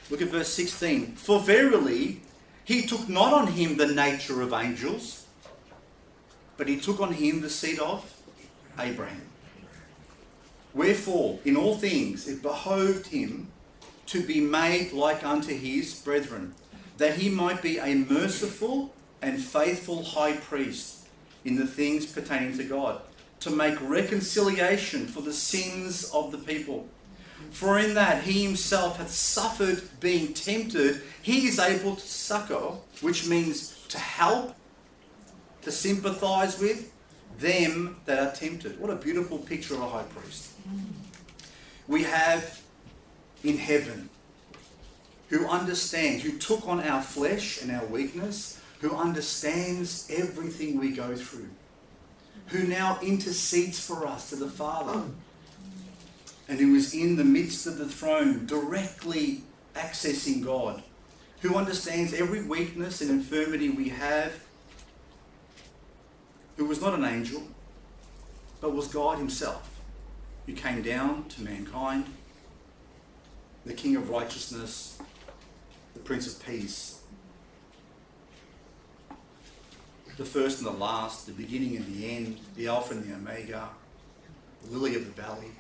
Look 0.09 0.23
at 0.23 0.29
verse 0.29 0.49
16. 0.49 1.17
For 1.17 1.41
verily 1.41 2.23
he 2.65 2.87
took 2.87 3.07
not 3.07 3.35
on 3.35 3.49
him 3.49 3.77
the 3.77 3.87
nature 3.87 4.41
of 4.41 4.55
angels, 4.55 5.18
but 6.59 6.69
he 6.69 6.79
took 6.79 7.01
on 7.01 7.15
him 7.15 7.41
the 7.41 7.49
seed 7.49 7.79
of 7.79 8.13
Abraham. 8.79 9.23
Wherefore, 10.75 11.39
in 11.47 11.57
all 11.57 11.77
things 11.77 12.29
it 12.29 12.43
behoved 12.43 13.07
him 13.07 13.49
to 14.07 14.23
be 14.23 14.41
made 14.41 14.93
like 14.93 15.25
unto 15.25 15.57
his 15.57 15.95
brethren, 15.95 16.55
that 16.99 17.17
he 17.17 17.31
might 17.31 17.63
be 17.63 17.79
a 17.79 17.95
merciful 17.95 18.95
and 19.23 19.43
faithful 19.43 20.03
high 20.03 20.37
priest 20.37 21.09
in 21.45 21.57
the 21.57 21.67
things 21.67 22.05
pertaining 22.05 22.57
to 22.59 22.65
God, 22.65 23.01
to 23.41 23.51
make 23.51 23.81
reconciliation 23.81 25.07
for 25.07 25.23
the 25.23 25.33
sins 25.33 26.11
of 26.13 26.33
the 26.33 26.39
people. 26.39 26.87
For 27.51 27.79
in 27.79 27.95
that 27.95 28.25
he 28.25 28.43
himself 28.43 28.99
hath 28.99 29.11
suffered 29.11 29.83
being 30.01 30.35
tempted, 30.35 31.03
he 31.23 31.47
is 31.47 31.59
able 31.59 31.97
to 31.97 32.07
succor, 32.07 32.73
which 33.01 33.29
means 33.29 33.79
to 33.89 33.99
help, 33.99 34.55
to 35.69 35.73
sympathize 35.73 36.59
with 36.59 36.91
them 37.39 37.97
that 38.07 38.19
are 38.19 38.33
tempted. 38.33 38.81
What 38.81 38.91
a 38.91 38.97
beautiful 38.97 39.37
picture 39.37 39.75
of 39.75 39.83
a 39.83 39.89
high 39.89 40.03
priest. 40.05 40.53
We 41.87 42.05
have 42.05 42.63
in 43.45 43.59
heaven 43.59 44.09
who 45.29 45.47
understands, 45.47 46.25
who 46.25 46.39
took 46.39 46.67
on 46.67 46.81
our 46.81 47.03
flesh 47.03 47.61
and 47.61 47.71
our 47.71 47.85
weakness, 47.85 48.61
who 48.81 48.97
understands 48.97 50.11
everything 50.11 50.79
we 50.79 50.91
go 50.91 51.15
through, 51.15 51.51
who 52.47 52.67
now 52.67 52.99
intercedes 53.03 53.79
for 53.79 54.07
us 54.07 54.31
to 54.31 54.37
the 54.37 54.49
Father, 54.49 55.03
and 56.49 56.59
who 56.59 56.75
is 56.75 56.95
in 56.95 57.17
the 57.17 57.25
midst 57.25 57.67
of 57.67 57.77
the 57.77 57.89
throne, 57.89 58.47
directly 58.47 59.43
accessing 59.75 60.43
God, 60.43 60.83
who 61.41 61.57
understands 61.57 62.15
every 62.15 62.43
weakness 62.43 63.03
and 63.03 63.11
infirmity 63.11 63.69
we 63.69 63.91
have, 63.91 64.33
who 66.59 66.65
was 66.65 66.83
not 66.83 66.93
an 66.93 67.05
angel, 67.05 67.41
but 68.61 68.75
was 68.75 68.89
God 68.89 69.17
Himself, 69.17 69.81
who 70.45 70.53
came 70.53 70.83
down 70.83 71.25
to 71.29 71.43
mankind 71.43 72.05
the 73.65 73.73
King 73.73 73.95
of 73.95 74.11
righteousness, 74.11 74.99
the 75.95 76.01
Prince 76.01 76.27
of 76.27 76.45
Peace, 76.45 77.01
the 80.17 80.25
first 80.25 80.59
and 80.59 80.67
the 80.67 80.73
last, 80.73 81.27
the 81.27 81.33
beginning 81.33 81.77
and 81.77 81.87
the 81.95 82.11
end, 82.11 82.41
the 82.57 82.67
Alpha 82.67 82.93
and 82.93 83.09
the 83.09 83.15
Omega, 83.15 83.69
the 84.65 84.77
lily 84.77 84.97
of 84.97 85.05
the 85.05 85.23
valley, 85.23 85.53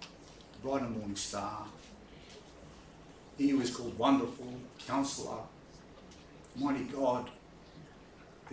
the 0.00 0.58
bright 0.58 0.82
and 0.82 0.94
morning 0.94 1.16
star. 1.16 1.64
He 3.38 3.48
who 3.48 3.62
is 3.62 3.74
called 3.74 3.96
Wonderful, 3.96 4.52
Counselor, 4.86 5.38
Mighty 6.54 6.84
God, 6.84 7.30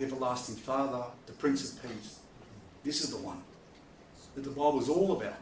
Everlasting 0.00 0.56
Father, 0.56 1.04
the 1.26 1.32
Prince 1.32 1.72
of 1.72 1.82
Peace. 1.82 2.18
This 2.84 3.02
is 3.02 3.10
the 3.10 3.18
one 3.18 3.42
that 4.34 4.42
the 4.42 4.50
Bible 4.50 4.80
is 4.80 4.88
all 4.88 5.12
about 5.12 5.40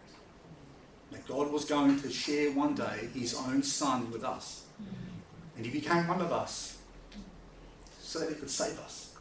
that 1.10 1.26
God 1.26 1.52
was 1.52 1.64
going 1.64 2.00
to 2.00 2.10
share 2.10 2.52
one 2.52 2.74
day 2.74 3.08
his 3.14 3.34
own 3.34 3.62
son 3.62 4.10
with 4.10 4.24
us. 4.24 4.64
And 5.56 5.64
he 5.64 5.70
became 5.70 6.08
one 6.08 6.20
of 6.20 6.32
us 6.32 6.78
so 8.00 8.20
that 8.20 8.28
he 8.28 8.34
could 8.34 8.50
save 8.50 8.78
us. 8.80 9.14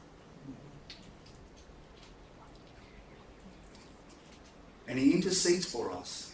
And 4.87 4.99
he 4.99 5.13
intercedes 5.13 5.65
for 5.65 5.91
us. 5.91 6.31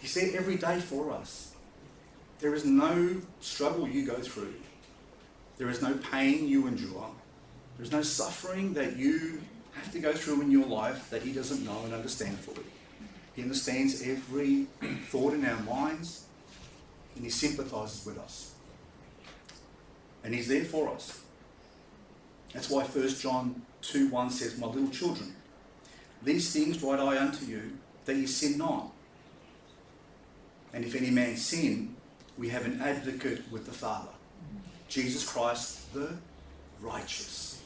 He's 0.00 0.14
there 0.14 0.36
every 0.36 0.56
day 0.56 0.80
for 0.80 1.12
us. 1.12 1.54
There 2.40 2.54
is 2.54 2.64
no 2.64 3.20
struggle 3.40 3.88
you 3.88 4.04
go 4.04 4.16
through. 4.16 4.54
There 5.58 5.68
is 5.68 5.80
no 5.80 5.94
pain 5.94 6.48
you 6.48 6.66
endure. 6.66 7.10
There 7.76 7.84
is 7.84 7.92
no 7.92 8.02
suffering 8.02 8.74
that 8.74 8.96
you 8.96 9.40
have 9.72 9.90
to 9.92 9.98
go 9.98 10.12
through 10.12 10.42
in 10.42 10.50
your 10.50 10.66
life 10.66 11.10
that 11.10 11.22
he 11.22 11.32
doesn't 11.32 11.64
know 11.64 11.82
and 11.84 11.94
understand 11.94 12.38
fully. 12.38 12.66
He 13.34 13.42
understands 13.42 14.02
every 14.06 14.66
thought 15.08 15.32
in 15.34 15.44
our 15.44 15.60
minds 15.60 16.26
and 17.14 17.24
He 17.24 17.30
sympathizes 17.30 18.04
with 18.04 18.18
us. 18.18 18.54
And 20.24 20.34
He's 20.34 20.48
there 20.48 20.64
for 20.64 20.88
us. 20.90 21.20
That's 22.52 22.68
why 22.68 22.84
1 22.84 23.08
John 23.08 23.62
2 23.82 24.08
1 24.08 24.30
says, 24.30 24.58
My 24.58 24.66
little 24.66 24.90
children, 24.90 25.34
these 26.22 26.52
things 26.52 26.82
write 26.82 27.00
I 27.00 27.18
unto 27.18 27.46
you, 27.46 27.78
that 28.04 28.16
ye 28.16 28.26
sin 28.26 28.58
not. 28.58 28.92
And 30.74 30.84
if 30.84 30.94
any 30.94 31.10
man 31.10 31.36
sin, 31.36 31.96
we 32.38 32.48
have 32.48 32.64
an 32.64 32.80
advocate 32.80 33.50
with 33.50 33.66
the 33.66 33.72
Father, 33.72 34.08
Jesus 34.88 35.28
Christ 35.28 35.92
the 35.92 36.14
righteous. 36.82 37.62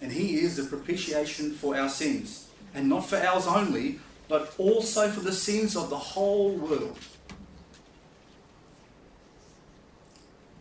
And 0.00 0.12
he 0.12 0.36
is 0.36 0.56
the 0.56 0.64
propitiation 0.64 1.52
for 1.52 1.76
our 1.76 1.88
sins, 1.88 2.48
and 2.74 2.88
not 2.88 3.06
for 3.06 3.16
ours 3.16 3.46
only, 3.46 3.98
but 4.28 4.54
also 4.58 5.08
for 5.08 5.20
the 5.20 5.32
sins 5.32 5.76
of 5.76 5.90
the 5.90 5.98
whole 5.98 6.52
world. 6.52 6.98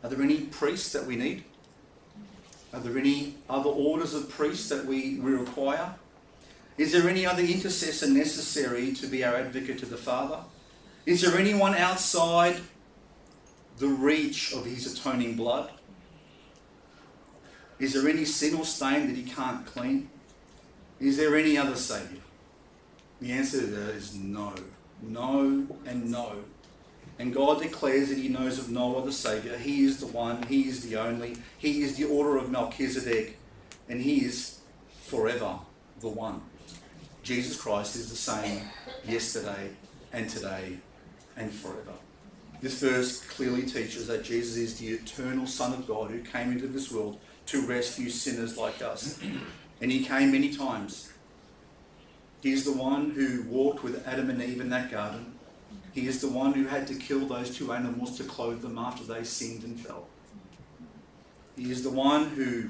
Are 0.03 0.09
there 0.09 0.21
any 0.21 0.41
priests 0.41 0.91
that 0.93 1.05
we 1.05 1.15
need? 1.15 1.43
Are 2.73 2.79
there 2.79 2.97
any 2.97 3.35
other 3.49 3.69
orders 3.69 4.13
of 4.13 4.29
priests 4.29 4.69
that 4.69 4.85
we, 4.85 5.19
we 5.19 5.31
require? 5.31 5.95
Is 6.77 6.91
there 6.91 7.09
any 7.09 7.25
other 7.25 7.41
intercessor 7.41 8.09
necessary 8.09 8.93
to 8.93 9.07
be 9.07 9.23
our 9.23 9.35
advocate 9.35 9.79
to 9.79 9.85
the 9.85 9.97
Father? 9.97 10.39
Is 11.05 11.21
there 11.21 11.37
anyone 11.37 11.73
outside 11.75 12.57
the 13.79 13.87
reach 13.87 14.53
of 14.53 14.65
his 14.65 14.91
atoning 14.93 15.35
blood? 15.35 15.71
Is 17.79 17.93
there 17.93 18.09
any 18.09 18.25
sin 18.25 18.55
or 18.55 18.65
stain 18.65 19.07
that 19.07 19.15
he 19.15 19.23
can't 19.23 19.65
clean? 19.65 20.09
Is 20.99 21.17
there 21.17 21.35
any 21.35 21.57
other 21.57 21.75
Saviour? 21.75 22.21
The 23.21 23.31
answer 23.31 23.61
to 23.61 23.67
that 23.67 23.95
is 23.95 24.15
no. 24.15 24.53
No 25.01 25.67
and 25.85 26.11
no. 26.11 26.43
And 27.19 27.33
God 27.33 27.61
declares 27.61 28.09
that 28.09 28.17
He 28.17 28.29
knows 28.29 28.59
of 28.59 28.69
no 28.69 28.95
other 28.95 29.11
Saviour. 29.11 29.57
He 29.57 29.85
is 29.85 29.99
the 29.99 30.07
one, 30.07 30.43
He 30.43 30.67
is 30.67 30.81
the 30.87 30.97
only, 30.97 31.37
He 31.57 31.81
is 31.81 31.95
the 31.95 32.05
order 32.05 32.37
of 32.37 32.51
Melchizedek, 32.51 33.37
and 33.89 34.01
He 34.01 34.23
is 34.23 34.59
forever 35.03 35.59
the 35.99 36.09
one. 36.09 36.41
Jesus 37.23 37.59
Christ 37.59 37.95
is 37.95 38.09
the 38.09 38.15
same 38.15 38.61
yesterday 39.05 39.71
and 40.13 40.29
today 40.29 40.77
and 41.35 41.51
forever. 41.51 41.93
This 42.61 42.79
verse 42.79 43.21
clearly 43.21 43.63
teaches 43.63 44.07
that 44.07 44.23
Jesus 44.23 44.55
is 44.55 44.79
the 44.79 44.89
eternal 44.89 45.45
Son 45.45 45.73
of 45.73 45.87
God 45.87 46.09
who 46.09 46.21
came 46.21 46.51
into 46.51 46.67
this 46.67 46.91
world 46.91 47.19
to 47.47 47.65
rescue 47.65 48.09
sinners 48.09 48.57
like 48.57 48.81
us. 48.81 49.19
And 49.79 49.91
he 49.91 50.03
came 50.03 50.31
many 50.31 50.51
times. 50.51 51.11
He's 52.41 52.65
the 52.65 52.73
one 52.73 53.11
who 53.11 53.43
walked 53.43 53.83
with 53.83 54.07
Adam 54.07 54.31
and 54.31 54.41
Eve 54.41 54.59
in 54.59 54.69
that 54.69 54.89
garden. 54.89 55.33
He 55.93 56.07
is 56.07 56.19
the 56.19 56.29
one 56.29 56.53
who 56.53 56.65
had 56.65 56.87
to 56.87 56.95
kill 56.95 57.27
those 57.27 57.55
two 57.55 57.71
animals 57.71 58.17
to 58.17 58.23
clothe 58.23 58.61
them 58.63 58.79
after 58.79 59.03
they 59.03 59.23
sinned 59.23 59.63
and 59.63 59.79
fell. 59.79 60.07
He 61.55 61.71
is 61.71 61.83
the 61.83 61.91
one 61.91 62.29
who 62.29 62.69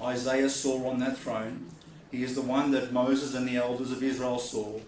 Isaiah 0.00 0.50
saw 0.50 0.88
on 0.88 0.98
that 1.00 1.16
throne. 1.16 1.66
He 2.10 2.22
is 2.22 2.34
the 2.34 2.42
one 2.42 2.70
that 2.72 2.92
Moses 2.92 3.34
and 3.34 3.48
the 3.48 3.56
elders 3.56 3.90
of 3.90 4.02
Israel 4.02 4.38
saw. 4.38 4.78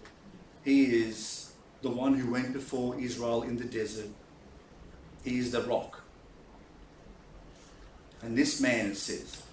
He 0.63 0.85
is 0.85 1.51
the 1.81 1.89
one 1.89 2.13
who 2.13 2.31
went 2.31 2.53
before 2.53 2.99
Israel 2.99 3.43
in 3.43 3.57
the 3.57 3.65
desert. 3.65 4.09
He 5.23 5.39
is 5.39 5.51
the 5.51 5.61
rock. 5.63 6.03
And 8.21 8.37
this 8.37 8.59
man, 8.59 8.87
it 8.87 8.97
says 8.97 9.43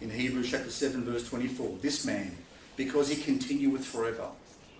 in 0.00 0.10
Hebrews 0.10 0.50
chapter 0.50 0.70
7, 0.70 1.04
verse 1.04 1.28
24, 1.28 1.78
this 1.80 2.04
man, 2.04 2.36
because 2.76 3.08
he 3.08 3.22
continueth 3.22 3.84
forever, 3.84 4.28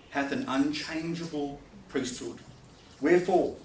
hath 0.09 0.31
an 0.31 0.45
unchangeable 0.47 1.59
priesthood. 1.89 2.37
Wherefore, 3.01 3.55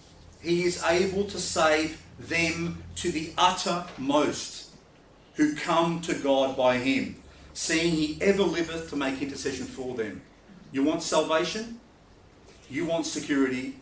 he 0.41 0.64
is 0.64 0.83
able 0.85 1.24
to 1.24 1.39
save 1.39 2.03
them 2.18 2.83
to 2.97 3.11
the 3.11 3.33
uttermost 3.37 4.70
who 5.35 5.55
come 5.55 6.01
to 6.03 6.14
God 6.14 6.57
by 6.57 6.79
him, 6.79 7.16
seeing 7.55 7.95
he 7.95 8.18
ever 8.20 8.43
liveth 8.43 8.91
to 8.91 8.97
make 8.97 9.22
intercession 9.22 9.66
for 9.66 9.95
them. 9.95 10.22
You 10.72 10.83
want 10.83 11.03
salvation? 11.03 11.81
You 12.68 12.85
want 12.85 13.07
security? 13.07 13.76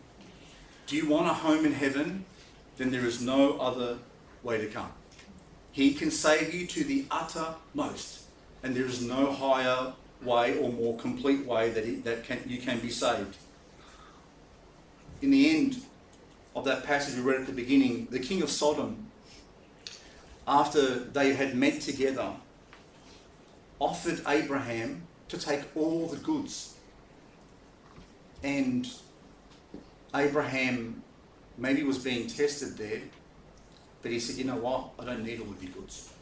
Do 0.85 0.95
you 0.95 1.09
want 1.09 1.27
a 1.27 1.33
home 1.33 1.65
in 1.65 1.73
heaven? 1.73 2.25
Then 2.77 2.91
there 2.91 3.05
is 3.05 3.21
no 3.21 3.57
other 3.59 3.97
way 4.43 4.57
to 4.59 4.67
come. 4.67 4.91
He 5.77 5.93
can 5.93 6.09
save 6.09 6.55
you 6.55 6.65
to 6.65 6.83
the 6.83 7.05
uttermost, 7.11 8.23
and 8.63 8.75
there 8.75 8.85
is 8.85 9.03
no 9.03 9.31
higher 9.31 9.93
way 10.23 10.57
or 10.57 10.71
more 10.71 10.97
complete 10.97 11.45
way 11.45 11.69
that, 11.69 12.03
that 12.03 12.23
can, 12.23 12.41
you 12.47 12.57
can 12.57 12.79
be 12.79 12.89
saved. 12.89 13.37
In 15.21 15.29
the 15.29 15.55
end 15.55 15.83
of 16.55 16.65
that 16.65 16.83
passage 16.83 17.15
we 17.15 17.21
read 17.21 17.41
at 17.41 17.45
the 17.45 17.53
beginning, 17.53 18.07
the 18.09 18.17
king 18.19 18.41
of 18.41 18.49
Sodom, 18.49 19.05
after 20.47 20.95
they 20.95 21.35
had 21.35 21.53
met 21.53 21.79
together, 21.79 22.31
offered 23.77 24.19
Abraham 24.27 25.03
to 25.27 25.37
take 25.37 25.61
all 25.75 26.07
the 26.07 26.17
goods. 26.17 26.73
And 28.41 28.89
Abraham 30.15 31.03
maybe 31.55 31.83
was 31.83 31.99
being 31.99 32.25
tested 32.25 32.77
there 32.79 33.01
but 34.07 34.13
he 34.13 34.21
said, 34.21 34.37
You 34.37 34.45
know 34.45 34.55
what? 34.55 34.91
I 34.97 35.03
don't 35.03 35.21
need 35.21 35.41
all 35.41 35.49
of 35.49 35.61
your 35.61 35.73
goods. 35.73 36.13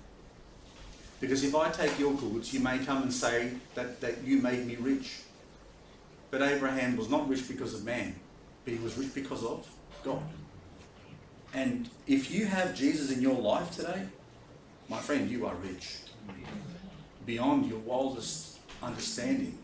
Because 1.20 1.44
if 1.44 1.54
I 1.54 1.70
take 1.70 2.00
your 2.00 2.16
goods, 2.16 2.52
you 2.52 2.60
may 2.60 2.80
come 2.80 3.04
and 3.04 3.14
say 3.14 3.52
that, 3.76 4.02
that 4.02 4.24
you 4.24 4.40
made 4.40 4.66
me 4.66 4.76
rich. 4.78 5.20
But 6.32 6.42
Abraham 6.42 6.98
was 6.98 7.12
not 7.12 7.30
rich 7.30 7.48
because 7.48 7.76
of 7.76 7.86
man, 7.86 8.16
but 8.64 8.74
he 8.74 8.80
was 8.80 8.98
rich 8.98 9.14
because 9.14 9.44
of 9.44 9.70
God. 10.04 10.24
And 11.54 11.88
if 12.08 12.32
you 12.32 12.48
have 12.48 12.74
Jesus 12.74 13.12
in 13.12 13.22
your 13.22 13.40
life 13.40 13.70
today, 13.70 14.08
my 14.90 14.98
friend, 14.98 15.30
you 15.30 15.46
are 15.46 15.54
rich. 15.54 16.00
Beyond 17.28 17.68
your 17.68 17.80
wildest 17.82 18.58
understanding. 18.82 19.60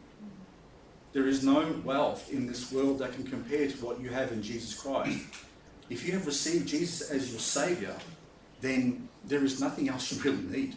There 1.11 1.27
is 1.27 1.43
no 1.43 1.73
wealth 1.83 2.31
in 2.31 2.45
this 2.45 2.71
world 2.71 2.99
that 2.99 3.13
can 3.13 3.23
compare 3.23 3.67
to 3.67 3.77
what 3.83 3.99
you 3.99 4.09
have 4.09 4.31
in 4.31 4.43
Jesus 4.43 4.79
Christ. 4.79 5.25
If 5.91 6.07
you 6.07 6.13
have 6.13 6.25
received 6.25 6.69
Jesus 6.69 7.11
as 7.11 7.29
your 7.31 7.41
Saviour, 7.41 7.93
then 8.61 9.09
there 9.25 9.43
is 9.43 9.59
nothing 9.59 9.89
else 9.89 10.11
you 10.11 10.21
really 10.21 10.43
need. 10.43 10.75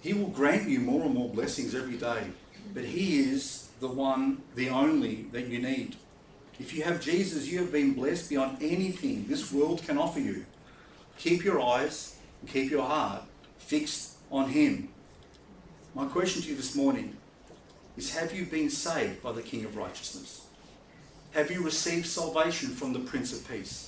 He 0.00 0.12
will 0.12 0.28
grant 0.28 0.68
you 0.68 0.80
more 0.80 1.04
and 1.04 1.14
more 1.14 1.28
blessings 1.28 1.74
every 1.74 1.96
day, 1.96 2.24
but 2.74 2.84
He 2.84 3.20
is 3.20 3.68
the 3.80 3.88
one, 3.88 4.42
the 4.54 4.68
only 4.68 5.26
that 5.32 5.46
you 5.46 5.60
need. 5.60 5.96
If 6.60 6.74
you 6.74 6.82
have 6.82 7.00
Jesus, 7.00 7.46
you 7.46 7.58
have 7.58 7.72
been 7.72 7.94
blessed 7.94 8.28
beyond 8.28 8.58
anything 8.60 9.26
this 9.26 9.52
world 9.52 9.82
can 9.82 9.96
offer 9.96 10.20
you. 10.20 10.44
Keep 11.16 11.44
your 11.44 11.60
eyes 11.60 12.16
and 12.40 12.50
keep 12.50 12.70
your 12.70 12.84
heart 12.84 13.22
fixed 13.58 14.16
on 14.30 14.50
Him. 14.50 14.88
My 15.94 16.06
question 16.06 16.42
to 16.42 16.48
you 16.48 16.56
this 16.56 16.74
morning 16.74 17.16
is 17.96 18.14
Have 18.16 18.32
you 18.32 18.44
been 18.44 18.70
saved 18.70 19.22
by 19.22 19.32
the 19.32 19.42
King 19.42 19.64
of 19.64 19.76
Righteousness? 19.76 20.46
Have 21.32 21.50
you 21.50 21.62
received 21.62 22.06
salvation 22.06 22.70
from 22.70 22.92
the 22.92 23.00
Prince 23.00 23.32
of 23.32 23.48
Peace? 23.48 23.87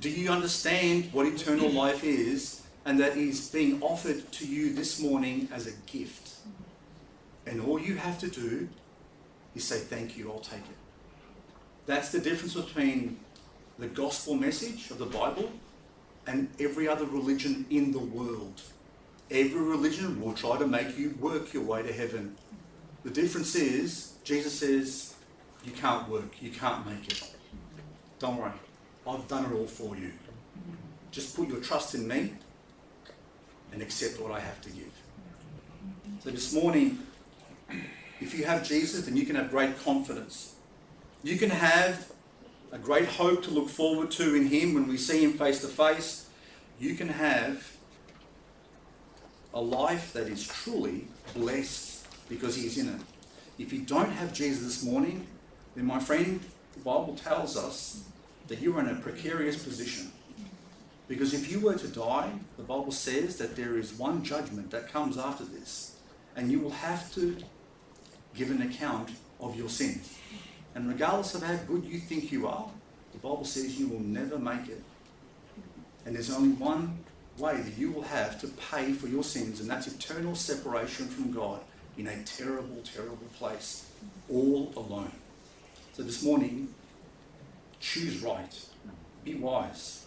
Do 0.00 0.10
you 0.10 0.30
understand 0.30 1.10
what 1.12 1.26
eternal 1.26 1.70
life 1.70 2.04
is 2.04 2.62
and 2.84 3.00
that 3.00 3.16
is 3.16 3.48
being 3.48 3.82
offered 3.82 4.30
to 4.32 4.46
you 4.46 4.74
this 4.74 5.00
morning 5.00 5.48
as 5.52 5.66
a 5.66 5.72
gift? 5.90 6.34
And 7.46 7.62
all 7.62 7.80
you 7.80 7.96
have 7.96 8.18
to 8.18 8.28
do 8.28 8.68
is 9.54 9.64
say, 9.64 9.78
Thank 9.78 10.18
you, 10.18 10.30
I'll 10.30 10.40
take 10.40 10.60
it. 10.60 10.76
That's 11.86 12.10
the 12.10 12.18
difference 12.18 12.54
between 12.54 13.18
the 13.78 13.86
gospel 13.86 14.34
message 14.34 14.90
of 14.90 14.98
the 14.98 15.06
Bible 15.06 15.50
and 16.26 16.48
every 16.60 16.88
other 16.88 17.06
religion 17.06 17.64
in 17.70 17.92
the 17.92 17.98
world. 17.98 18.60
Every 19.30 19.60
religion 19.60 20.20
will 20.20 20.34
try 20.34 20.58
to 20.58 20.66
make 20.66 20.98
you 20.98 21.16
work 21.20 21.54
your 21.54 21.62
way 21.62 21.82
to 21.82 21.92
heaven. 21.92 22.36
The 23.04 23.10
difference 23.10 23.54
is, 23.54 24.12
Jesus 24.24 24.58
says, 24.58 25.14
you 25.64 25.72
can't 25.72 26.08
work, 26.08 26.42
you 26.42 26.50
can't 26.50 26.86
make 26.86 27.08
it. 27.08 27.34
Don't 28.18 28.36
worry. 28.36 28.52
I've 29.08 29.28
done 29.28 29.44
it 29.44 29.52
all 29.52 29.66
for 29.66 29.96
you. 29.96 30.12
Just 31.10 31.36
put 31.36 31.48
your 31.48 31.60
trust 31.60 31.94
in 31.94 32.08
me 32.08 32.34
and 33.72 33.80
accept 33.80 34.20
what 34.20 34.32
I 34.32 34.40
have 34.40 34.60
to 34.62 34.70
give. 34.70 34.92
So 36.22 36.30
this 36.30 36.52
morning, 36.52 36.98
if 38.20 38.36
you 38.36 38.44
have 38.44 38.66
Jesus, 38.66 39.04
then 39.04 39.16
you 39.16 39.24
can 39.24 39.36
have 39.36 39.50
great 39.50 39.78
confidence. 39.84 40.54
You 41.22 41.36
can 41.36 41.50
have 41.50 42.12
a 42.72 42.78
great 42.78 43.06
hope 43.06 43.42
to 43.44 43.50
look 43.50 43.68
forward 43.68 44.10
to 44.12 44.34
in 44.34 44.46
Him 44.46 44.74
when 44.74 44.88
we 44.88 44.96
see 44.96 45.22
Him 45.22 45.34
face 45.34 45.60
to 45.60 45.68
face. 45.68 46.28
You 46.78 46.94
can 46.94 47.08
have 47.08 47.76
a 49.54 49.60
life 49.60 50.12
that 50.12 50.28
is 50.28 50.46
truly 50.46 51.08
blessed 51.34 52.06
because 52.28 52.56
He 52.56 52.66
is 52.66 52.76
in 52.78 52.88
it. 52.88 53.00
If 53.58 53.72
you 53.72 53.80
don't 53.80 54.10
have 54.10 54.32
Jesus 54.32 54.62
this 54.62 54.82
morning, 54.84 55.26
then 55.74 55.86
my 55.86 55.98
friend, 55.98 56.40
the 56.74 56.80
Bible 56.80 57.14
tells 57.14 57.56
us 57.56 58.02
that 58.48 58.60
you 58.60 58.76
are 58.76 58.80
in 58.80 58.88
a 58.88 59.00
precarious 59.00 59.62
position. 59.62 60.10
Because 61.08 61.34
if 61.34 61.50
you 61.50 61.60
were 61.60 61.76
to 61.76 61.88
die, 61.88 62.30
the 62.56 62.62
Bible 62.62 62.92
says 62.92 63.36
that 63.38 63.54
there 63.56 63.78
is 63.78 63.94
one 63.94 64.24
judgment 64.24 64.70
that 64.70 64.92
comes 64.92 65.16
after 65.16 65.44
this, 65.44 65.96
and 66.34 66.50
you 66.50 66.58
will 66.60 66.70
have 66.70 67.12
to 67.14 67.36
give 68.34 68.50
an 68.50 68.62
account 68.62 69.10
of 69.40 69.56
your 69.56 69.68
sins. 69.68 70.18
And 70.74 70.88
regardless 70.88 71.34
of 71.34 71.42
how 71.42 71.56
good 71.56 71.84
you 71.84 71.98
think 71.98 72.32
you 72.32 72.46
are, 72.46 72.68
the 73.12 73.18
Bible 73.18 73.44
says 73.44 73.78
you 73.78 73.88
will 73.88 74.00
never 74.00 74.38
make 74.38 74.68
it. 74.68 74.82
And 76.04 76.14
there's 76.14 76.30
only 76.30 76.50
one 76.50 76.98
way 77.38 77.56
that 77.56 77.78
you 77.78 77.90
will 77.90 78.02
have 78.02 78.40
to 78.40 78.48
pay 78.48 78.92
for 78.92 79.06
your 79.06 79.24
sins, 79.24 79.60
and 79.60 79.70
that's 79.70 79.86
eternal 79.86 80.34
separation 80.34 81.06
from 81.06 81.32
God 81.32 81.60
in 81.96 82.06
a 82.08 82.22
terrible, 82.24 82.82
terrible 82.84 83.18
place, 83.38 83.88
all 84.30 84.72
alone. 84.76 85.12
So 85.94 86.02
this 86.02 86.22
morning, 86.22 86.74
Choose 87.80 88.22
right. 88.22 88.66
Be 89.24 89.34
wise. 89.34 90.06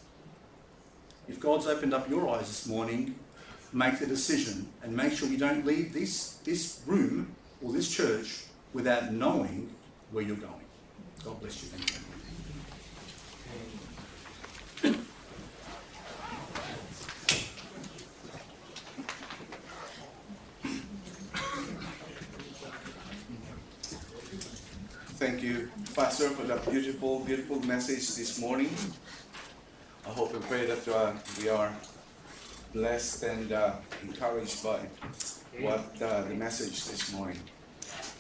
If 1.28 1.40
God's 1.40 1.68
opened 1.68 1.94
up 1.94 2.10
your 2.10 2.28
eyes 2.30 2.48
this 2.48 2.66
morning, 2.68 3.16
make 3.72 4.00
the 4.00 4.08
decision 4.08 4.68
and 4.84 4.96
make 4.96 5.14
sure 5.14 5.28
you 5.28 5.38
don't 5.38 5.66
leave 5.66 5.94
this, 5.94 6.36
this 6.44 6.82
room 6.86 7.36
or 7.62 7.72
this 7.72 7.90
church 7.90 8.46
without 8.74 9.12
knowing 9.14 9.70
where 10.12 10.24
you're 10.24 10.36
going. 10.36 10.54
God 11.24 11.40
bless 11.40 11.62
you. 11.62 11.70
Thank 11.70 11.92
you. 11.92 12.00
Thank 25.20 25.44
you, 25.44 25.70
Pastor, 26.00 26.30
for 26.30 26.44
that 26.44 26.64
beautiful, 26.72 27.20
beautiful 27.26 27.60
message 27.68 28.16
this 28.16 28.40
morning. 28.40 28.70
I 30.08 30.12
hope 30.12 30.34
and 30.34 30.42
pray 30.44 30.66
that 30.66 30.88
uh, 30.88 31.12
we 31.42 31.50
are 31.50 31.76
blessed 32.74 33.24
and 33.24 33.52
uh, 33.52 33.74
encouraged 34.04 34.64
by 34.64 34.80
what 35.60 36.02
uh, 36.02 36.22
the 36.22 36.36
message 36.36 36.86
this 36.86 37.12
morning. 37.12 37.38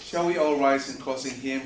Shall 0.02 0.28
we 0.28 0.38
all 0.38 0.58
rise 0.58 0.90
and 0.90 1.00
closing 1.00 1.40
hymn? 1.40 1.58